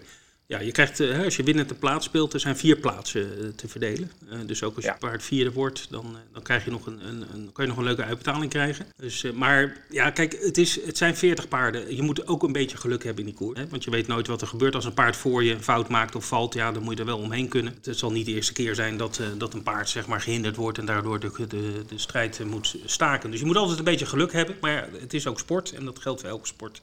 Ja, 0.51 0.61
je 0.61 0.73
krijgt, 0.73 1.01
uh, 1.01 1.25
als 1.25 1.37
je 1.37 1.43
winnende 1.43 1.75
plaats 1.75 2.07
speelt, 2.07 2.33
er 2.33 2.41
zijn 2.41 2.57
vier 2.57 2.77
plaatsen 2.77 3.21
uh, 3.39 3.49
te 3.57 3.69
verdelen. 3.69 4.11
Uh, 4.33 4.39
dus 4.47 4.63
ook 4.63 4.77
als 4.77 4.85
je 4.85 4.91
ja. 4.91 4.97
paard 4.97 5.23
vierde 5.23 5.53
wordt, 5.53 5.87
dan, 5.91 6.17
dan, 6.33 6.43
krijg 6.43 6.65
je 6.65 6.71
nog 6.71 6.87
een, 6.87 7.07
een, 7.07 7.25
een, 7.33 7.53
kan 7.53 7.65
je 7.65 7.71
nog 7.71 7.79
een 7.79 7.85
leuke 7.85 8.05
uitbetaling 8.05 8.51
krijgen. 8.51 8.87
Dus, 8.97 9.23
maar 9.35 9.77
ja, 9.91 10.11
kijk, 10.11 10.39
het, 10.41 10.59
is, 10.59 10.85
het 10.85 10.97
zijn 10.97 11.17
40 11.17 11.49
paarden. 11.49 11.95
Je 11.97 12.03
moet 12.03 12.27
ook 12.27 12.43
een 12.43 12.53
beetje 12.53 12.77
geluk 12.77 13.05
hebben 13.05 13.25
in 13.25 13.31
die 13.31 13.39
koers. 13.39 13.59
Hè? 13.59 13.69
Want 13.69 13.85
je 13.85 13.91
weet 13.91 14.07
nooit 14.07 14.27
wat 14.27 14.41
er 14.41 14.47
gebeurt 14.47 14.75
als 14.75 14.85
een 14.85 14.95
paard 14.95 15.17
voor 15.17 15.45
je 15.45 15.53
een 15.53 15.63
fout 15.63 15.89
maakt 15.89 16.15
of 16.15 16.27
valt. 16.27 16.55
Ja, 16.55 16.73
dan 16.73 16.83
moet 16.83 16.95
je 16.95 17.01
er 17.01 17.07
wel 17.07 17.19
omheen 17.19 17.49
kunnen. 17.49 17.75
Het 17.83 17.99
zal 17.99 18.13
niet 18.13 18.27
de 18.27 18.33
eerste 18.33 18.53
keer 18.53 18.75
zijn 18.75 18.97
dat, 18.97 19.21
dat 19.39 19.55
een 19.55 19.63
paard 19.63 19.89
zeg 19.89 20.07
maar, 20.07 20.21
gehinderd 20.21 20.57
wordt 20.57 20.79
en 20.79 20.87
daardoor 20.87 21.21
de, 21.21 21.47
de, 21.49 21.85
de 21.89 21.99
strijd 21.99 22.45
moet 22.45 22.77
staken. 22.85 23.31
Dus 23.31 23.41
je 23.41 23.47
moet 23.47 23.57
altijd 23.57 23.79
een 23.79 23.85
beetje 23.85 24.07
geluk 24.07 24.33
hebben. 24.33 24.57
Maar 24.61 24.73
ja, 24.73 24.89
het 25.01 25.15
is 25.15 25.27
ook 25.27 25.39
sport 25.39 25.73
en 25.73 25.85
dat 25.85 25.99
geldt 25.99 26.21
voor 26.21 26.31
elke 26.31 26.47
sport. 26.47 26.83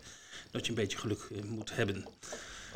Dat 0.51 0.65
je 0.65 0.69
een 0.69 0.77
beetje 0.77 0.97
geluk 0.97 1.29
moet 1.45 1.75
hebben. 1.75 2.05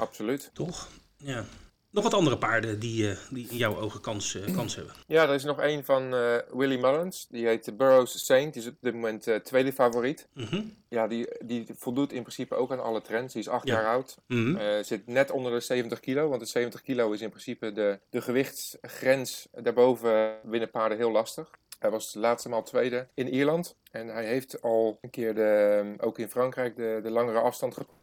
Absoluut. 0.02 0.50
Toch? 0.54 0.90
Ja. 1.18 1.44
Nog 1.92 2.04
wat 2.04 2.14
andere 2.14 2.38
paarden 2.38 2.80
die, 2.80 3.04
uh, 3.04 3.18
die 3.30 3.48
in 3.50 3.58
jouw 3.58 3.78
ogen 3.78 4.02
kans, 4.02 4.36
uh, 4.36 4.56
kans 4.56 4.76
hebben. 4.76 4.94
Ja, 5.08 5.28
er 5.28 5.34
is 5.34 5.44
nog 5.44 5.62
een 5.62 5.86
van 5.86 6.14
uh, 6.14 6.36
Willie 6.52 6.78
Mullins. 6.78 7.28
Die 7.30 7.48
heet 7.48 7.78
Burroughs 7.78 8.26
Saint. 8.26 8.54
Die 8.54 8.62
is 8.62 8.68
op 8.68 8.76
dit 8.82 8.94
moment 8.94 9.28
tweede 9.44 9.74
favoriet. 9.74 10.28
Mm 10.34 10.44
-hmm. 10.44 10.76
Ja, 10.90 11.08
die, 11.08 11.28
die 11.46 11.66
voldoet 11.76 12.14
in 12.14 12.22
principe 12.22 12.56
ook 12.56 12.72
aan 12.72 12.84
alle 12.84 13.02
trends. 13.02 13.34
Die 13.34 13.42
is 13.42 13.50
acht 13.50 13.68
ja. 13.68 13.74
jaar 13.74 13.86
oud. 13.86 14.18
Mm 14.28 14.56
-hmm. 14.56 14.84
zit 14.84 15.08
net 15.08 15.32
onder 15.32 15.52
de 15.52 15.60
70 15.60 16.00
kilo. 16.00 16.30
Want 16.30 16.42
de 16.42 16.48
70 16.48 16.82
kilo 16.82 17.12
is 17.12 17.22
in 17.22 17.30
principe 17.30 17.72
de, 17.72 18.00
de 18.10 18.22
gewichtsgrens. 18.22 19.48
Daarboven 19.52 20.36
winnen 20.44 20.72
paarden 20.72 20.98
heel 20.98 21.12
lastig. 21.12 21.50
Hij 21.80 21.90
was 21.90 22.12
de 22.12 22.20
laatste 22.20 22.50
maal 22.50 22.64
tweede 22.64 23.08
in 23.14 23.30
Ierland. 23.30 23.76
En 23.92 24.08
hij 24.08 24.26
heeft 24.26 24.62
al 24.62 24.98
een 25.02 25.10
keer 25.10 25.36
de, 25.36 25.94
ook 25.98 26.20
in 26.20 26.30
Frankrijk 26.30 26.76
de, 26.76 27.00
de 27.04 27.10
langere 27.10 27.40
afstand 27.40 27.74
geprobeerd. 27.74 28.01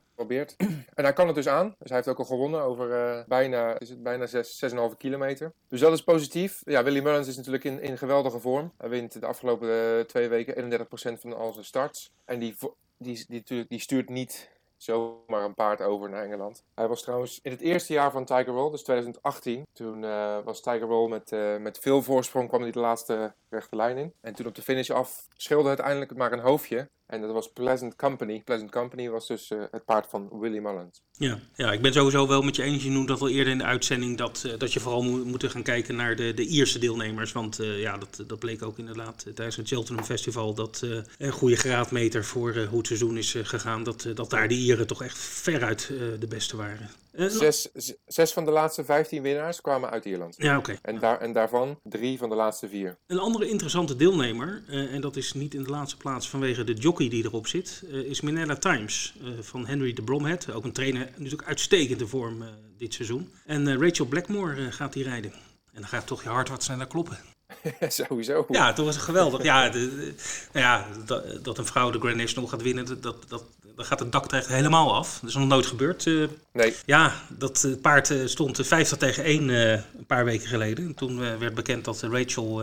En 0.95 1.05
hij 1.05 1.13
kan 1.13 1.27
het 1.27 1.35
dus 1.35 1.49
aan. 1.49 1.75
Dus 1.79 1.89
hij 1.89 1.97
heeft 1.97 2.09
ook 2.09 2.19
al 2.19 2.25
gewonnen 2.25 2.63
over 2.63 2.91
uh, 2.91 3.25
bijna, 3.27 3.79
is 3.79 3.89
het 3.89 4.03
bijna 4.03 4.27
6,5 4.27 4.97
kilometer. 4.99 5.53
Dus 5.69 5.81
dat 5.81 5.93
is 5.93 6.03
positief. 6.03 6.63
Ja, 6.65 6.83
Willy 6.83 7.01
Mullins 7.01 7.29
is 7.29 7.37
natuurlijk 7.37 7.65
in, 7.65 7.81
in 7.81 7.99
geweldige 7.99 8.39
vorm. 8.39 8.73
Hij 8.79 8.89
wint 8.89 9.21
de 9.21 9.27
afgelopen 9.27 9.69
uh, 9.69 10.01
twee 10.01 10.29
weken 10.29 10.87
31% 11.17 11.21
van 11.21 11.37
al 11.37 11.53
zijn 11.53 11.65
starts. 11.65 12.13
En 12.25 12.39
die, 12.39 12.57
die, 12.97 13.25
die, 13.29 13.43
die, 13.45 13.65
die 13.69 13.81
stuurt 13.81 14.09
niet 14.09 14.51
zomaar 14.77 15.45
een 15.45 15.55
paard 15.55 15.81
over 15.81 16.11
naar 16.11 16.25
Engeland. 16.25 16.63
Hij 16.75 16.89
was 16.89 17.03
trouwens 17.03 17.41
in 17.43 17.51
het 17.51 17.61
eerste 17.61 17.93
jaar 17.93 18.11
van 18.11 18.25
Tiger 18.25 18.53
Roll, 18.53 18.71
dus 18.71 18.83
2018. 18.83 19.67
Toen 19.73 20.03
uh, 20.03 20.39
was 20.45 20.61
Tiger 20.61 20.81
Roll 20.81 21.09
met, 21.09 21.31
met 21.61 21.79
veel 21.79 22.03
voorsprong, 22.03 22.49
kwam 22.49 22.63
hij 22.63 22.71
de 22.71 22.79
laatste 22.79 23.33
rechte 23.49 23.77
lijn 23.77 23.97
in. 23.97 24.13
En 24.21 24.35
toen 24.35 24.47
op 24.47 24.55
de 24.55 24.63
finish 24.63 24.91
af 24.91 25.27
scheelde 25.37 25.69
uiteindelijk 25.69 26.17
maar 26.17 26.33
een 26.33 26.39
hoofdje. 26.39 26.89
En 27.09 27.21
dat 27.21 27.33
was 27.33 27.53
Pleasant 27.53 27.97
Company. 27.97 28.43
Pleasant 28.45 28.71
Company 28.71 29.09
was 29.09 29.27
dus 29.27 29.51
uh, 29.51 29.63
het 29.71 29.85
paard 29.85 30.07
van 30.09 30.29
Willie 30.41 30.61
Mullins. 30.61 31.03
Ja, 31.13 31.39
ja, 31.55 31.73
ik 31.73 31.83
ben 31.83 31.93
sowieso 31.93 32.27
wel 32.27 32.43
met 32.43 32.57
je 32.57 32.63
eens. 32.63 32.85
Je 32.85 32.91
noemde 32.91 33.13
dat 33.13 33.21
al 33.21 33.29
eerder 33.29 33.53
in 33.53 33.59
de 33.59 33.65
uitzending. 33.65 34.17
Dat, 34.17 34.43
uh, 34.47 34.59
dat 34.59 34.73
je 34.73 34.81
vooral 34.81 35.03
moet 35.03 35.45
gaan 35.45 35.63
kijken 35.63 35.97
naar 35.97 36.17
de, 36.17 36.35
de 36.35 36.47
Ierse 36.47 36.79
deelnemers. 36.79 37.33
Want 37.33 37.61
uh, 37.61 37.81
ja, 37.81 37.99
dat, 37.99 38.25
dat 38.27 38.39
bleek 38.39 38.63
ook 38.63 38.79
inderdaad 38.79 39.27
tijdens 39.35 39.57
het 39.57 39.69
Cheltenham 39.69 40.05
Festival. 40.05 40.55
Dat 40.55 40.87
een 41.19 41.33
goede 41.33 41.57
graadmeter 41.57 42.25
voor 42.25 42.57
hoe 42.57 42.79
het 42.79 42.87
seizoen 42.87 43.17
is 43.19 43.35
gegaan. 43.43 43.83
Dat, 43.83 44.09
dat 44.15 44.31
daar 44.31 44.49
de 44.49 44.55
Ieren 44.55 44.87
toch 44.87 45.03
echt 45.03 45.19
veruit 45.19 45.87
de 46.19 46.27
beste 46.29 46.57
waren. 46.57 46.91
Zes, 47.27 47.69
zes 48.07 48.33
van 48.33 48.45
de 48.45 48.51
laatste 48.51 48.85
vijftien 48.85 49.23
winnaars 49.23 49.61
kwamen 49.61 49.91
uit 49.91 50.05
Ierland. 50.05 50.35
Ja, 50.39 50.59
oké. 50.59 50.71
Okay. 50.71 50.79
En, 50.83 50.99
daar, 50.99 51.21
en 51.21 51.33
daarvan 51.33 51.79
drie 51.83 52.19
van 52.19 52.29
de 52.29 52.35
laatste 52.35 52.69
vier. 52.69 52.99
Een 53.07 53.19
andere 53.19 53.49
interessante 53.49 53.97
deelnemer, 53.97 54.63
uh, 54.69 54.95
en 54.95 55.01
dat 55.01 55.17
is 55.17 55.33
niet 55.33 55.55
in 55.55 55.63
de 55.63 55.71
laatste 55.71 55.97
plaats 55.97 56.29
vanwege 56.29 56.65
de 56.65 56.75
jockey 56.75 57.09
die 57.09 57.25
erop 57.25 57.47
zit, 57.47 57.83
uh, 57.85 57.95
is 57.95 58.21
Minella 58.21 58.57
Times 58.57 59.15
uh, 59.23 59.29
van 59.41 59.67
Henry 59.67 59.93
de 59.93 60.03
Bromhead. 60.03 60.53
Ook 60.53 60.65
een 60.65 60.73
trainer, 60.73 61.11
natuurlijk 61.17 61.49
uitstekende 61.49 62.07
vorm 62.07 62.45
dit 62.77 62.95
seizoen. 62.95 63.33
En 63.47 63.81
Rachel 63.81 64.07
Blackmore 64.07 64.73
gaat 64.73 64.93
die 64.93 65.05
rijden. 65.05 65.33
En 65.73 65.81
dan 65.81 65.89
gaat 65.89 66.07
toch 66.07 66.23
je 66.23 66.29
hart 66.29 66.49
wat 66.49 66.63
sneller 66.63 66.87
kloppen. 66.87 67.19
Sowieso. 67.89 68.47
Ja, 68.49 68.73
toen 68.73 68.85
was 68.85 68.95
het 68.95 69.05
geweldig. 69.05 69.43
ja, 69.43 69.69
de, 69.69 69.79
de, 69.79 70.15
nou 70.53 70.67
ja 70.67 70.87
dat, 71.07 71.45
dat, 71.45 71.59
een 71.59 71.67
vrouw 71.67 71.91
de 71.91 71.99
Grand 71.99 72.17
National 72.17 72.49
gaat 72.49 72.63
winnen, 72.63 73.01
dat, 73.01 73.29
dat, 73.29 73.45
dan 73.77 73.85
gaat 73.85 73.99
het 73.99 74.13
dak 74.13 74.31
er 74.31 74.39
echt 74.39 74.47
helemaal 74.47 74.95
af. 74.95 75.19
Dat 75.21 75.31
is 75.31 75.37
nog 75.37 75.49
nooit 75.49 75.67
gebeurd. 75.67 76.07
Uh, 76.07 76.29
nee. 76.53 76.75
Ja, 76.87 77.13
dat 77.29 77.63
uh, 77.67 77.81
paard 77.81 78.11
uh, 78.11 78.27
stond 78.27 78.67
50 78.67 78.99
tegen 78.99 79.25
1 79.25 79.49
een 79.49 80.07
paar 80.07 80.25
weken 80.25 80.49
geleden. 80.49 80.85
En 80.85 80.95
toen 80.95 81.39
werd 81.39 81.55
bekend 81.55 81.85
dat 81.85 82.03
Rachel 82.03 82.63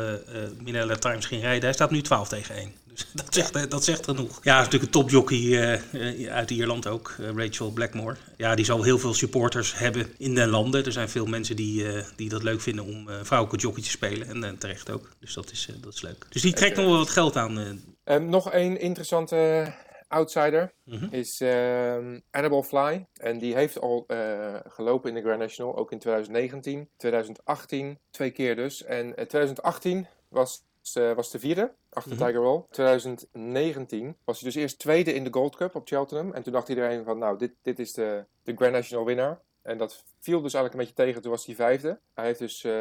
Minella 0.63 0.95
Times 0.95 1.25
ging 1.25 1.41
rijden. 1.41 1.63
Hij 1.63 1.73
staat 1.73 1.91
nu 1.91 2.01
12 2.01 2.27
tegen 2.27 2.55
1. 2.55 2.73
Dus 2.95 3.07
dat 3.23 3.33
zegt, 3.33 3.71
dat 3.71 3.83
zegt 3.83 4.05
genoeg. 4.05 4.39
Ja, 4.43 4.59
is 4.59 4.65
natuurlijk 4.65 4.95
een 4.95 5.01
topjockey 5.01 5.81
uit 6.29 6.51
Ierland 6.51 6.87
ook, 6.87 7.15
Rachel 7.35 7.71
Blackmore. 7.71 8.15
Ja, 8.37 8.55
die 8.55 8.65
zal 8.65 8.83
heel 8.83 8.99
veel 8.99 9.13
supporters 9.13 9.77
hebben 9.77 10.13
in 10.17 10.35
de 10.35 10.47
landen. 10.47 10.85
Er 10.85 10.91
zijn 10.91 11.09
veel 11.09 11.25
mensen 11.25 11.55
die, 11.55 11.85
die 12.15 12.29
dat 12.29 12.43
leuk 12.43 12.61
vinden 12.61 12.85
om 12.85 13.07
vrouwelijke 13.23 13.65
jockey 13.65 13.83
te 13.83 13.89
spelen. 13.89 14.43
En 14.43 14.57
terecht 14.57 14.91
ook. 14.91 15.09
Dus 15.19 15.33
dat 15.33 15.51
is, 15.51 15.69
dat 15.81 15.93
is 15.93 16.01
leuk. 16.01 16.25
Dus 16.29 16.41
die 16.41 16.53
trekt 16.53 16.75
nog 16.75 16.85
wel 16.85 16.97
wat 16.97 17.09
geld 17.09 17.35
aan 17.35 17.83
Um, 18.05 18.29
nog 18.29 18.51
één 18.51 18.79
interessante 18.79 19.73
outsider 20.07 20.73
Mhm. 20.83 21.07
is 21.09 21.41
ehm 21.41 22.19
Annabelle 22.31 22.63
Fly. 22.63 23.05
En 23.13 23.37
die 23.37 23.55
heeft 23.55 23.79
al 23.79 24.03
eh, 24.07 24.55
gelopen 24.67 25.09
in 25.09 25.15
de 25.15 25.21
Grand 25.21 25.39
National, 25.39 25.77
ook 25.77 25.91
in 25.91 25.99
2019, 25.99 26.89
2018, 26.97 27.99
twee 28.11 28.31
keer 28.31 28.55
dus. 28.55 28.83
En 28.83 29.15
eh, 29.15 29.25
2018 29.25 30.07
was, 30.27 30.63
eh, 30.93 31.11
was 31.11 31.31
de 31.31 31.39
vierde, 31.39 31.73
achter 31.89 32.15
Mhm. 32.15 32.25
Tiger 32.25 32.41
Roll. 32.41 32.63
2019 32.69 34.17
was 34.23 34.39
hij 34.39 34.51
dus 34.51 34.61
eerst 34.61 34.79
tweede 34.79 35.13
in 35.13 35.23
de 35.23 35.33
Gold 35.33 35.55
Cup 35.55 35.75
op 35.75 35.87
Cheltenham. 35.87 36.33
En 36.33 36.43
toen 36.43 36.53
dacht 36.53 36.69
iedereen 36.69 37.03
van, 37.03 37.17
nou, 37.17 37.37
dit, 37.37 37.51
dit 37.61 37.79
is 37.79 37.93
de, 37.93 38.25
de 38.43 38.55
Grand 38.55 38.73
National 38.73 39.05
winnaar. 39.05 39.41
En 39.61 39.77
dat 39.77 40.03
viel 40.19 40.41
dus 40.41 40.53
eigenlijk 40.53 40.73
een 40.73 40.79
beetje 40.79 41.05
tegen. 41.05 41.21
Toen 41.21 41.31
was 41.31 41.45
hij 41.45 41.55
vijfde. 41.55 41.99
Hij, 42.13 42.25
heeft 42.25 42.39
dus, 42.39 42.63
eh, 42.63 42.71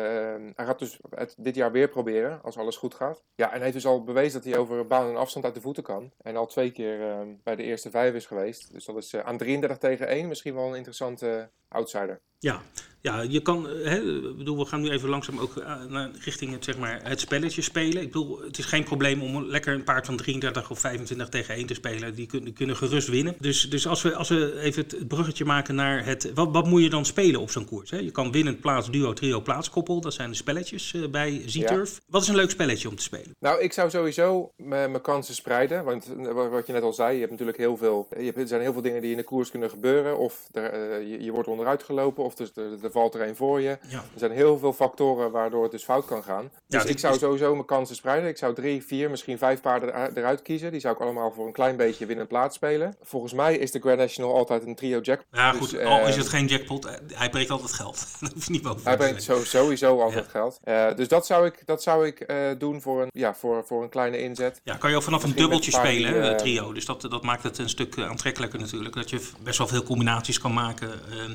hij 0.55 0.65
gaat 0.67 0.79
dus 0.79 0.99
het 1.11 1.35
dit 1.39 1.55
jaar 1.55 1.73
weer 1.73 1.89
proberen, 1.89 2.43
als 2.43 2.57
alles 2.59 2.77
goed 2.77 2.95
gaat. 2.95 3.23
Ja, 3.35 3.47
en 3.47 3.53
hij 3.53 3.63
heeft 3.63 3.75
dus 3.75 3.87
al 3.87 4.05
bewezen 4.05 4.43
dat 4.43 4.53
hij 4.53 4.61
over 4.61 4.87
baan 4.87 5.09
en 5.09 5.17
afstand 5.17 5.45
uit 5.45 5.55
de 5.55 5.61
voeten 5.61 5.83
kan. 5.83 6.11
En 6.23 6.37
al 6.37 6.47
twee 6.47 6.71
keer 6.71 7.11
eh, 7.11 7.21
bij 7.43 7.57
de 7.57 7.63
eerste 7.63 7.91
vijf 7.91 8.15
is 8.15 8.27
geweest. 8.27 8.73
Dus 8.73 8.85
dat 8.85 8.97
is 8.97 9.13
eh, 9.13 9.21
aan 9.21 9.37
33 9.37 9.79
tegen 9.79 10.09
1 10.09 10.29
misschien 10.29 10.55
wel 10.55 10.69
een 10.69 10.75
interessante 10.77 11.51
outsider. 11.75 12.21
Ja, 12.39 12.63
ja 13.01 13.21
je 13.21 13.41
kan, 13.43 13.69
eh, 13.69 13.91
hè, 13.91 13.97
ik 14.29 14.37
bedoel, 14.37 14.59
we 14.59 14.65
gaan 14.65 14.81
nu 14.81 14.91
even 14.91 15.09
langzaam 15.09 15.39
ook 15.39 15.55
naar, 15.89 16.11
richting 16.25 16.53
het, 16.53 16.65
zeg 16.65 16.79
maar, 16.79 17.01
het 17.03 17.21
spelletje 17.21 17.63
spelen. 17.63 18.03
Ik 18.03 18.13
bedoel, 18.13 18.41
het 18.41 18.59
is 18.59 18.65
geen 18.65 18.85
probleem 18.85 19.23
om 19.23 19.45
lekker 19.45 19.75
een 19.75 19.85
paard 19.85 20.07
van 20.07 20.17
33 20.17 20.71
of 20.71 20.79
25 20.79 21.29
tegen 21.29 21.55
1 21.55 21.67
te 21.67 21.75
spelen. 21.75 22.15
Die 22.15 22.27
kunnen, 22.27 22.53
kunnen 22.53 22.77
gerust 22.77 23.09
winnen. 23.09 23.35
Dus, 23.39 23.71
dus 23.71 23.87
als, 23.87 24.03
we, 24.03 24.15
als 24.15 24.29
we 24.29 24.61
even 24.61 24.83
het 24.83 25.09
bruggetje 25.09 25.45
maken 25.45 25.75
naar 25.75 26.05
het, 26.05 26.33
wat, 26.35 26.49
wat 26.53 26.67
moet 26.67 26.83
je 26.83 26.91
dan 26.91 27.05
spelen 27.05 27.41
op 27.41 27.51
zo'n 27.51 27.65
koers? 27.65 27.91
Hè? 27.91 27.99
Je 27.99 28.11
kan 28.11 28.33
winnen 28.33 28.61
plaats, 28.61 28.91
duo, 28.91 29.13
trio, 29.13 29.41
plaatskoppel. 29.41 30.01
Dat 30.01 30.15
zijn 30.15 30.31
de 30.31 30.37
spelletjes 30.37 30.95
eh, 30.95 31.09
bij 31.09 31.43
Z-Turf. 31.47 32.01
Wat 32.09 32.23
is 32.23 32.29
een 32.29 32.37
leuk 32.37 32.51
spelletje 32.51 32.89
om 32.89 32.97
te 32.97 33.03
spelen? 33.03 33.35
Nou, 33.39 33.61
ik 33.61 33.73
zou 33.73 33.91
sowieso 33.91 34.53
mijn 34.57 35.01
kansen 35.01 35.35
spreiden. 35.35 35.85
Want 35.85 36.07
wat 36.51 36.67
je 36.67 36.73
net 36.73 36.83
al 36.83 36.93
zei, 36.93 37.13
je 37.13 37.19
hebt 37.19 37.31
natuurlijk 37.31 37.59
heel 37.59 37.77
veel. 37.77 38.09
Je 38.19 38.25
hebt, 38.25 38.39
er 38.39 38.49
zijn 38.49 38.61
heel 38.61 38.73
veel 38.73 38.83
dingen 38.83 39.01
die 39.01 39.11
in 39.11 39.17
de 39.17 39.23
koers 39.23 39.51
kunnen 39.51 39.71
gebeuren. 39.71 40.19
Of 40.19 40.49
er, 40.53 41.01
je, 41.03 41.25
je 41.25 41.33
wordt 41.33 41.49
onderuit 41.65 41.83
gelopen, 41.83 42.25
of 42.25 42.39
er, 42.39 42.51
er, 42.55 42.85
er 42.85 42.91
valt 42.91 43.15
er 43.15 43.29
een 43.29 43.37
voor 43.37 43.61
je. 43.61 43.79
Ja. 43.89 43.97
Er 43.99 44.03
zijn 44.19 44.31
heel 44.33 44.59
veel 44.59 44.73
factoren 44.73 45.31
waardoor 45.31 45.63
het 45.63 45.73
dus 45.73 45.85
fout 45.85 46.05
kan 46.07 46.23
gaan. 46.23 46.51
Dus 46.67 46.83
dit 46.83 46.91
ik 46.91 46.99
zou 46.99 47.15
is- 47.15 47.21
sowieso 47.21 47.53
mijn 47.55 47.65
kansen 47.67 47.97
spreiden. 47.97 48.29
Ik 48.29 48.37
zou 48.37 48.55
drie, 48.55 48.85
vier, 48.85 49.11
misschien 49.11 49.39
vijf 49.39 49.61
paarden 49.61 50.17
eruit- 50.17 50.43
kiezen. 50.43 50.71
Die 50.73 50.81
zou 50.81 50.95
ik 50.95 51.01
allemaal 51.01 51.33
voor 51.33 51.47
een 51.47 51.53
klein 51.53 51.77
beetje 51.77 52.07
winnend 52.07 52.29
plaats 52.29 52.57
spelen. 52.57 52.97
Volgens 53.03 53.33
mij 53.33 53.57
is 53.57 53.71
de 53.71 53.81
Grand 53.81 53.99
National 53.99 54.35
altijd 54.35 54.67
een 54.67 54.75
trio 54.75 55.01
jack. 55.01 55.25
Ja, 55.33 55.51
Dus, 55.51 55.61
goed, 55.61 55.75
eh, 55.75 55.87
al 55.91 56.07
is 56.07 56.17
het 56.17 56.29
geen 56.29 56.47
jackpot, 56.47 56.85
eh, 56.85 56.93
hij 57.13 57.31
breekt 57.31 57.51
altijd 57.51 57.73
geld. 57.73 58.07
Hoef 58.35 58.45
je 58.47 58.51
niet 58.53 58.63
boven 58.63 58.81
Hij 58.85 58.97
brengt 58.97 59.23
sowieso 59.43 60.01
altijd 60.01 60.25
Ja. 60.25 60.31
geld. 60.31 60.59
Eh, 60.63 60.95
dus 60.97 61.09
dat 61.09 61.27
zou 61.27 61.47
ik, 61.47 61.63
dat 61.67 61.83
zou 61.83 62.07
ik 62.07 62.21
eh, 62.21 62.37
doen 62.59 62.81
voor 62.81 63.03
een, 63.03 63.09
ja, 63.13 63.35
voor, 63.35 63.65
voor 63.67 63.83
een 63.83 63.89
kleine 63.89 64.19
inzet. 64.19 64.61
Ja, 64.65 64.77
kan 64.77 64.91
je 64.91 64.97
ook 64.97 65.03
vanaf 65.03 65.23
een 65.25 65.35
dubbeltje 65.35 65.73
een 65.73 65.79
spelen, 65.79 66.23
die, 66.29 66.35
trio. 66.35 66.73
Dus 66.73 66.85
dat, 66.85 67.01
dat 67.01 67.23
maakt 67.23 67.43
het 67.43 67.59
een 67.59 67.69
stuk 67.69 67.99
aantrekkelijker 67.99 68.59
natuurlijk. 68.59 68.95
Dat 68.95 69.11
je 69.11 69.29
best 69.43 69.59
wel 69.59 69.67
veel 69.67 69.83
combinaties 69.83 70.39
kan 70.41 70.53
maken 70.53 70.91
eh, 71.11 71.25
eh, 71.25 71.31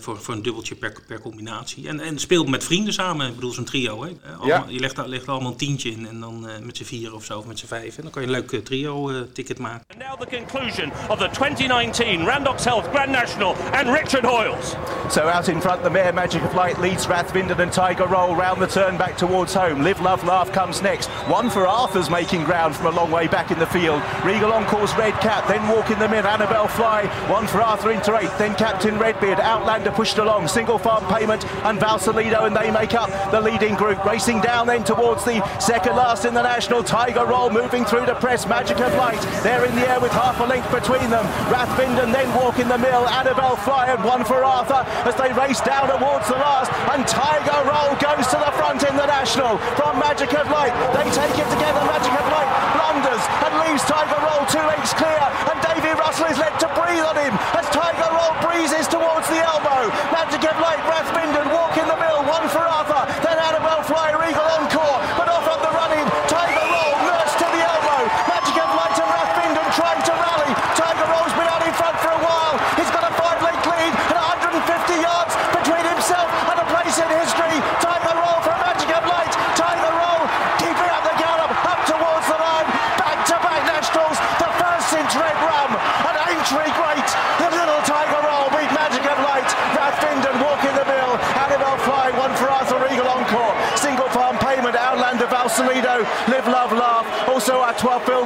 voor, 0.00 0.20
voor 0.20 0.34
een 0.34 0.42
dubbeltje 0.42 0.74
per, 0.74 0.92
per 1.06 1.20
combinatie. 1.20 1.88
En, 1.88 2.00
en 2.00 2.18
speel 2.18 2.44
met 2.44 2.64
vrienden 2.64 2.92
samen. 2.92 3.26
Ik 3.28 3.34
bedoel, 3.34 3.52
zo'n 3.52 3.64
trio. 3.64 4.02
Hè. 4.04 4.08
Eh, 4.08 4.40
allemaal- 4.40 4.64
Je 4.68 4.80
legt, 4.80 4.96
daar- 4.96 5.08
legt 5.08 5.22
er 5.26 5.30
allemaal 5.30 5.50
een 5.50 5.56
tientje 5.56 5.90
in 5.90 6.06
en 6.08 6.20
dan 6.20 6.48
eh, 6.48 6.58
met 6.62 6.76
z'n 6.76 6.84
vier 6.84 7.14
of 7.14 7.24
zo, 7.24 7.38
of 7.38 7.46
met 7.46 7.58
z'n 7.58 7.66
vijf. 7.66 7.96
En 7.96 8.02
dan 8.02 8.10
kan 8.12 8.22
je 8.22 8.28
een 8.28 8.34
leuk 8.34 8.52
eh, 8.52 8.60
trio-ticket 8.60 9.58
maken. 9.58 9.84
And 9.88 9.98
now 10.08 10.20
the 10.28 10.36
conclusion 10.36 10.92
of 11.08 11.18
the 11.18 11.28
2019 11.32 12.24
Randox 12.26 12.64
Health 12.64 12.84
Grand 12.92 13.10
National 13.10 13.54
and 13.72 13.88
Richard 13.98 14.24
Hoyles. 14.24 14.74
So 15.10 15.20
out 15.20 15.48
in 15.48 15.60
front, 15.60 15.82
the 15.82 15.90
mare 15.90 16.12
Magic 16.12 16.42
of 16.44 16.54
Light 16.54 16.78
leads 16.78 17.06
Rathvinden 17.06 17.58
and 17.60 17.72
Tiger 17.72 18.08
Roll 18.08 18.34
round 18.36 18.60
the 18.60 18.66
turn 18.80 18.96
back 18.96 19.16
towards 19.16 19.54
home. 19.54 19.82
Live, 19.82 20.02
Love, 20.02 20.26
Laugh 20.26 20.50
comes 20.52 20.80
next. 20.80 21.08
One 21.28 21.50
for 21.50 21.66
Arthur's 21.66 22.08
making 22.08 22.44
ground 22.44 22.74
from 22.76 22.86
a 22.86 22.90
long 23.00 23.10
way 23.10 23.28
back 23.28 23.50
in 23.50 23.58
the 23.58 23.66
field. 23.66 24.00
Regal 24.24 24.52
Encore's 24.52 24.94
Red 24.96 25.14
Cap, 25.20 25.46
then 25.46 25.62
walk 25.68 25.90
in 25.90 25.98
the 25.98 26.08
mid, 26.08 26.24
Annabelle 26.24 26.68
Fly. 26.68 27.08
One 27.28 27.46
for 27.46 27.60
Arthur 27.62 27.90
into 27.92 28.16
eighth, 28.16 28.36
then 28.38 28.54
Captain 28.54 28.98
Redbeard. 28.98 29.40
Outlander 29.42 29.90
pushed 29.90 30.18
along, 30.18 30.48
single 30.48 30.78
farm 30.78 31.04
payment 31.12 31.44
and 31.64 31.78
Valsalido, 31.78 32.46
and 32.46 32.56
they 32.56 32.70
make 32.70 32.94
up 32.94 33.10
the 33.30 33.40
leading 33.40 33.74
group. 33.74 34.04
Racing 34.04 34.40
down 34.40 34.66
then 34.66 34.84
towards 34.84 35.24
the 35.24 35.42
second 35.58 35.96
last 35.96 36.24
in 36.24 36.34
the 36.34 36.42
national. 36.42 36.82
Tiger 36.82 37.26
Roll 37.26 37.50
moving 37.50 37.84
through 37.84 38.06
the 38.06 38.14
press. 38.14 38.46
Magic 38.46 38.78
of 38.80 38.94
Light, 38.94 39.20
they're 39.42 39.64
in 39.64 39.74
the 39.74 39.88
air 39.88 40.00
with 40.00 40.12
half 40.12 40.38
a 40.40 40.44
length 40.44 40.70
between 40.70 41.08
them. 41.10 41.24
Rathvinden 41.52 42.12
then 42.12 42.28
walk 42.34 42.58
in 42.58 42.68
the 42.68 42.78
mill. 42.78 43.08
Annabelle 43.08 43.56
Fly 43.56 43.86
and 43.86 44.02
one 44.04 44.24
for 44.24 44.44
Arthur 44.44 44.84
as 45.08 45.14
they 45.16 45.32
race 45.32 45.60
down 45.60 45.88
towards 45.88 46.28
the 46.28 46.38
last. 46.38 46.70
And 46.92 47.06
Tiger 47.06 47.60
Roll 47.68 47.94
goes 47.98 48.26
to 48.28 48.38
the 48.38 48.52
front 48.56 48.82
in 48.82 48.96
the 48.96 49.06
national 49.06 49.58
from 49.76 49.98
Magic 49.98 50.32
of 50.34 50.50
Light. 50.50 50.72
They 50.94 51.08
take 51.10 51.38
it 51.38 51.48
together. 51.50 51.80
Magic 51.86 52.12
of 52.12 52.26
Light 52.32 52.71
and 53.44 53.52
leaves 53.62 53.82
Tiger 53.84 54.20
Roll 54.22 54.44
two 54.48 54.64
lengths 54.64 54.94
clear. 54.94 55.22
And 55.50 55.58
Davy 55.62 55.92
Russell 55.94 56.26
is 56.26 56.38
led 56.38 56.54
to 56.60 56.68
breathe 56.74 57.04
on 57.04 57.16
him 57.16 57.34
as 57.56 57.66
Tiger 57.70 58.10
Roll 58.10 58.34
breezes 58.42 58.88
towards 58.88 59.26
the 59.28 59.40
elbow. 59.42 59.90
Magic 60.10 60.42
Light, 60.60 60.82
Rathvinden 60.86 61.52
walk 61.52 61.76
in 61.76 61.86
the 61.88 61.96
mill. 61.96 62.31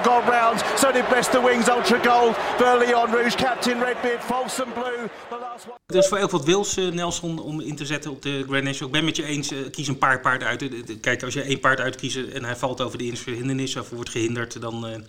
12 0.06 0.24
Bill 0.24 0.24
Gold 0.24 0.28
rounds. 0.28 0.62
So 0.80 0.92
did 0.92 1.08
Best 1.08 1.34
of 1.34 1.42
Wings 1.42 1.68
Ultra 1.68 1.98
Gold. 1.98 2.36
Burley 2.58 2.94
on 2.94 3.12
Rouge. 3.12 3.36
Captain 3.36 3.80
Redbeard. 3.80 4.20
Folsom 4.20 4.72
Blue. 4.72 5.10
The 5.28 5.36
last 5.36 5.66
one. 5.66 5.98
Is 5.98 6.08
voor 6.08 6.18
heel 6.18 6.28
wat 6.28 6.44
wils, 6.44 6.76
eh, 6.76 6.88
Nelson, 6.88 7.38
om 7.42 7.60
in 7.60 7.76
te 7.76 7.86
zetten 7.86 8.10
op 8.10 8.22
de 8.22 8.44
Grand 8.48 8.64
National. 8.64 8.86
Ik 8.86 8.92
ben 8.92 9.04
met 9.04 9.16
je 9.16 9.24
eens, 9.24 9.50
eh, 9.50 9.58
kies 9.70 9.88
een 9.88 9.98
paar 9.98 10.20
paarden 10.20 10.48
uit. 10.48 10.62
Eh, 10.62 10.68
Kijk, 11.00 11.22
als 11.22 11.34
je 11.34 11.42
één 11.42 11.60
paard 11.60 11.80
uitkiest 11.80 12.16
en 12.16 12.44
hij 12.44 12.56
valt 12.56 12.80
over 12.80 12.98
de 12.98 13.12
hindernis 13.24 13.76
of 13.76 13.90
wordt 13.90 14.10
gehinderd, 14.10 14.60
dan, 14.60 15.04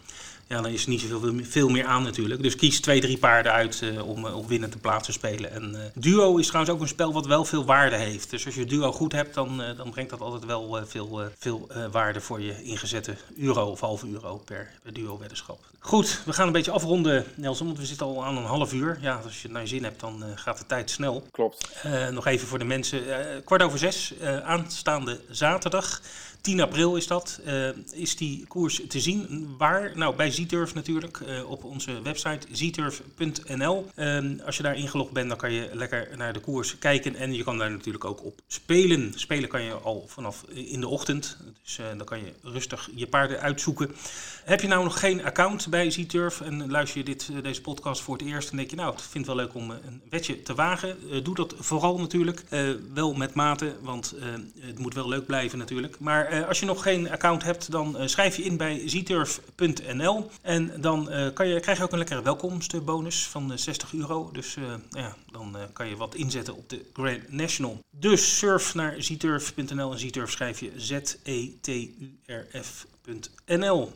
ja, 0.47 0.61
dan 0.61 0.71
is 0.71 0.83
er 0.83 0.89
niet 0.89 1.01
zoveel 1.01 1.33
veel 1.41 1.69
meer 1.69 1.85
aan 1.85 2.03
natuurlijk. 2.03 2.41
Dus 2.41 2.55
kies 2.55 2.81
twee, 2.81 3.01
drie 3.01 3.17
paarden 3.17 3.51
uit 3.51 3.81
eh, 3.81 4.07
om, 4.07 4.25
eh, 4.25 4.37
om 4.37 4.47
winnend 4.47 4.71
te 4.71 4.77
plaatsen 4.77 5.13
spelen. 5.13 5.51
En 5.51 5.75
eh, 5.75 5.81
duo 5.93 6.37
is 6.37 6.47
trouwens 6.47 6.75
ook 6.75 6.81
een 6.81 6.87
spel 6.87 7.13
wat 7.13 7.25
wel 7.25 7.45
veel 7.45 7.65
waarde 7.65 7.95
heeft. 7.95 8.29
Dus 8.29 8.45
als 8.45 8.55
je 8.55 8.65
duo 8.65 8.91
goed 8.91 9.11
hebt, 9.11 9.33
dan, 9.33 9.61
dan 9.77 9.89
brengt 9.89 10.09
dat 10.09 10.21
altijd 10.21 10.45
wel 10.45 10.85
veel, 10.85 11.21
veel 11.37 11.67
waarde 11.91 12.21
voor 12.21 12.41
je 12.41 12.63
ingezette 12.63 13.15
euro 13.37 13.65
of 13.65 13.79
halve 13.79 14.07
euro 14.07 14.41
per, 14.45 14.69
per 14.83 14.93
duo 14.93 15.17
weddenschap. 15.17 15.59
Goed, 15.79 16.21
we 16.25 16.33
gaan 16.33 16.47
een 16.47 16.53
beetje 16.53 16.71
afronden, 16.71 17.25
Nelson, 17.35 17.65
want 17.67 17.79
we 17.79 17.85
zitten 17.85 18.05
al 18.05 18.25
aan 18.25 18.37
een 18.37 18.43
half 18.43 18.73
uur. 18.73 18.97
Ja, 19.01 19.21
als 19.23 19.35
je 19.35 19.41
het 19.41 19.51
naar 19.51 19.61
je 19.61 19.67
zin 19.67 19.83
hebt, 19.83 19.99
dan 19.99 20.23
gaat 20.35 20.57
de 20.57 20.65
tijd 20.65 20.89
snel. 20.89 21.27
Klopt. 21.31 21.69
Nog 22.11 22.25
even 22.25 22.47
voor 22.47 22.59
de 22.59 22.65
mensen. 22.65 23.03
kwart 23.43 23.61
over 23.61 23.79
zes, 23.79 24.13
aanstaande 24.43 25.19
zaterdag. 25.29 26.01
10 26.47 26.61
april 26.61 26.95
is 26.95 27.07
dat. 27.07 27.39
eh, 27.45 27.69
is 27.93 28.15
die 28.15 28.45
koers 28.47 28.81
te 28.87 28.99
zien? 28.99 29.47
Waar? 29.57 29.91
Nou, 29.95 30.15
bij 30.15 30.31
Zieturf 30.31 30.73
natuurlijk. 30.73 31.17
eh, 31.19 31.49
op 31.49 31.63
onze 31.63 32.01
website 32.01 32.47
zieturf.nl. 32.51 33.87
Ehm, 33.95 34.35
als 34.45 34.57
je 34.57 34.63
daar 34.63 34.75
ingelogd 34.75 35.11
bent, 35.11 35.29
dan 35.29 35.37
kan 35.37 35.51
je 35.51 35.69
lekker 35.73 36.09
naar 36.17 36.33
de 36.33 36.39
koers 36.39 36.77
kijken. 36.79 37.15
En 37.15 37.33
je 37.33 37.43
kan 37.43 37.57
daar 37.57 37.71
natuurlijk 37.71 38.05
ook 38.05 38.23
op 38.25 38.39
spelen. 38.47 39.11
Spelen 39.15 39.49
kan 39.49 39.61
je 39.63 39.71
al 39.73 40.05
vanaf 40.07 40.45
in 40.53 40.79
de 40.79 40.87
ochtend. 40.87 41.37
Dus 41.63 41.77
eh, 41.77 41.85
dan 41.97 42.05
kan 42.05 42.19
je 42.19 42.33
rustig 42.43 42.89
je 42.95 43.07
paarden 43.07 43.39
uitzoeken. 43.39 43.91
Heb 44.43 44.61
je 44.61 44.67
nou 44.67 44.83
nog 44.83 44.99
geen 44.99 45.23
account 45.25 45.69
bij 45.69 45.91
Zieturf 45.91 46.41
en 46.41 46.71
luister 46.71 46.97
je 46.97 47.05
dit, 47.05 47.29
eh, 47.35 47.43
deze 47.43 47.61
podcast 47.61 48.01
voor 48.01 48.17
het 48.17 48.25
eerst 48.27 48.49
en 48.49 48.57
denk 48.57 48.69
je, 48.69 48.75
nou, 48.75 48.95
het 49.13 49.25
wel 49.25 49.35
leuk 49.35 49.53
om 49.53 49.71
eh, 49.71 49.77
een 49.87 50.01
wetje 50.09 50.41
te 50.41 50.55
wagen. 50.55 50.97
Eh, 51.11 51.23
doe 51.23 51.35
dat 51.35 51.55
vooral 51.59 51.99
natuurlijk. 51.99 52.43
Eh, 52.49 52.69
wel 52.93 53.13
met 53.13 53.33
mate, 53.33 53.75
want 53.81 54.15
eh, 54.19 54.25
het 54.59 54.79
moet 54.79 54.93
wel 54.93 55.09
leuk 55.09 55.25
blijven 55.25 55.57
natuurlijk. 55.57 55.99
Maar 55.99 56.36
eh, 56.41 56.47
als 56.47 56.59
je 56.59 56.65
nog 56.65 56.83
geen 56.83 57.11
account 57.11 57.43
hebt, 57.43 57.71
dan 57.71 57.97
eh, 57.97 58.07
schrijf 58.07 58.35
je 58.37 58.43
in 58.43 58.57
bij 58.57 58.81
zieturf.nl. 58.85 60.29
En 60.41 60.81
dan 60.81 61.09
eh, 61.09 61.33
kan 61.33 61.47
je, 61.47 61.59
krijg 61.59 61.77
je 61.77 61.83
ook 61.83 61.91
een 61.91 61.97
lekkere 61.97 62.21
welkomstbonus 62.21 63.27
van 63.27 63.51
eh, 63.51 63.57
60 63.57 63.93
euro. 63.93 64.29
Dus 64.31 64.55
eh, 64.55 64.63
ja, 64.89 65.15
dan 65.31 65.57
kan 65.73 65.87
je 65.87 65.95
wat 65.95 66.15
inzetten 66.15 66.55
op 66.55 66.69
de 66.69 66.85
Grand 66.93 67.31
National. 67.31 67.79
Dus 67.89 68.37
surf 68.37 68.73
naar 68.73 68.95
zieturf.nl 68.97 69.91
en 69.91 69.99
zieturf 69.99 70.31
schrijf 70.31 70.59
je 70.59 70.71
Z-E-T-U-R-F.nl. 70.75 71.61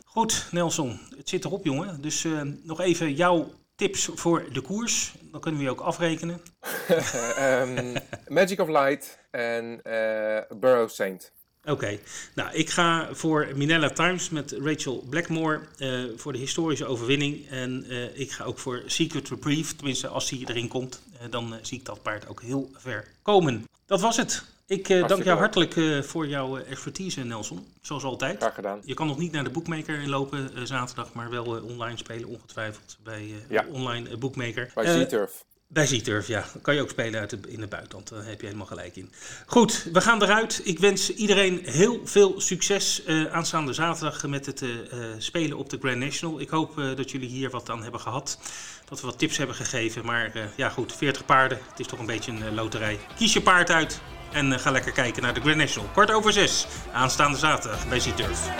Goed, 0.04 0.46
Nelson, 0.50 1.00
het 1.16 1.28
zit 1.28 1.44
erop, 1.44 1.64
jongen. 1.64 2.00
Dus 2.00 2.26
nog 2.62 2.80
even 2.80 3.14
jouw 3.14 3.52
tips 3.74 4.08
voor 4.14 4.44
de 4.52 4.60
koers. 4.60 5.14
Dan 5.20 5.40
kunnen 5.40 5.60
we 5.60 5.66
je 5.66 5.72
ook 5.72 5.80
afrekenen. 5.80 6.40
Ehm, 7.36 7.96
Magic 8.28 8.60
of 8.60 8.68
Light 8.68 9.18
en 9.30 9.82
eh 9.82 10.56
Burrow 10.56 10.88
Saint. 10.88 11.32
Oké, 11.64 11.98
nou 12.34 12.52
ik 12.52 12.70
ga 12.70 13.08
voor 13.12 13.48
Minella 13.54 13.90
Times 13.90 14.30
met 14.30 14.52
Rachel 14.52 15.04
Blackmore 15.10 15.60
uh, 15.78 16.04
voor 16.16 16.32
de 16.32 16.38
historische 16.38 16.86
overwinning. 16.86 17.48
En 17.48 17.84
uh, 17.88 18.18
ik 18.18 18.32
ga 18.32 18.44
ook 18.44 18.58
voor 18.58 18.82
Secret 18.86 19.28
Reprieve, 19.28 19.76
tenminste 19.76 20.08
als 20.08 20.28
die 20.28 20.48
erin 20.48 20.68
komt, 20.68 21.02
uh, 21.14 21.30
dan 21.30 21.54
zie 21.62 21.78
ik 21.78 21.84
dat 21.84 22.02
paard 22.02 22.28
ook 22.28 22.42
heel 22.42 22.70
ver 22.74 23.06
komen. 23.22 23.68
Dat 23.86 24.00
was 24.00 24.16
het. 24.16 24.44
Ik 24.66 24.88
dank 24.88 25.24
jou 25.24 25.38
hartelijk 25.38 26.04
voor 26.04 26.26
jouw 26.26 26.58
expertise, 26.58 27.24
Nelson. 27.24 27.66
Zoals 27.80 28.04
altijd. 28.04 28.36
Graag 28.36 28.54
gedaan. 28.54 28.80
Je 28.84 28.94
kan 28.94 29.06
nog 29.06 29.18
niet 29.18 29.32
naar 29.32 29.44
de 29.44 29.50
boekmaker 29.50 30.08
lopen 30.08 30.66
zaterdag, 30.66 31.12
maar 31.12 31.30
wel 31.30 31.44
online 31.44 31.96
spelen, 31.96 32.28
ongetwijfeld 32.28 32.98
bij 33.02 33.34
ja. 33.48 33.66
online 33.70 34.16
boekmaker. 34.16 34.70
Bij 34.74 35.04
Z-Turf. 35.04 35.44
Bij 35.72 35.86
Z-Turf, 35.86 36.26
ja. 36.26 36.44
Kan 36.62 36.74
je 36.74 36.80
ook 36.82 36.90
spelen 36.90 37.20
uit 37.20 37.32
in 37.48 37.60
het 37.60 37.70
buitenland. 37.70 38.08
Daar 38.08 38.24
heb 38.24 38.40
je 38.40 38.46
helemaal 38.46 38.66
gelijk 38.66 38.96
in. 38.96 39.12
Goed, 39.46 39.88
we 39.92 40.00
gaan 40.00 40.22
eruit. 40.22 40.60
Ik 40.64 40.78
wens 40.78 41.14
iedereen 41.14 41.60
heel 41.64 42.00
veel 42.04 42.40
succes 42.40 43.02
uh, 43.06 43.32
aanstaande 43.32 43.72
zaterdag 43.72 44.26
met 44.26 44.46
het 44.46 44.62
uh, 44.62 44.70
spelen 45.18 45.58
op 45.58 45.70
de 45.70 45.78
Grand 45.80 45.96
National. 45.96 46.40
Ik 46.40 46.48
hoop 46.48 46.74
dat 46.96 47.10
jullie 47.10 47.28
hier 47.28 47.50
wat 47.50 47.70
aan 47.70 47.82
hebben 47.82 48.00
gehad. 48.00 48.38
Dat 48.84 49.00
we 49.00 49.06
wat 49.06 49.18
tips 49.18 49.36
hebben 49.36 49.56
gegeven. 49.56 50.04
Maar 50.04 50.50
ja 50.56 50.68
goed, 50.68 50.92
40 50.96 51.24
paarden. 51.24 51.58
Het 51.70 51.80
is 51.80 51.86
toch 51.86 51.98
een 51.98 52.06
beetje 52.06 52.32
een 52.32 52.54
loterij. 52.54 52.98
Kies 53.16 53.32
je 53.32 53.42
paard 53.42 53.70
uit 53.70 54.00
en 54.32 54.60
ga 54.60 54.70
lekker 54.70 54.92
kijken 54.92 55.22
naar 55.22 55.34
de 55.34 55.40
Grand 55.40 55.56
National. 55.56 55.90
Kwart 55.92 56.10
over 56.10 56.32
zes, 56.32 56.66
aanstaande 56.92 57.38
zaterdag 57.38 57.88
bij 57.88 58.00
Z-Turf. 58.00 58.50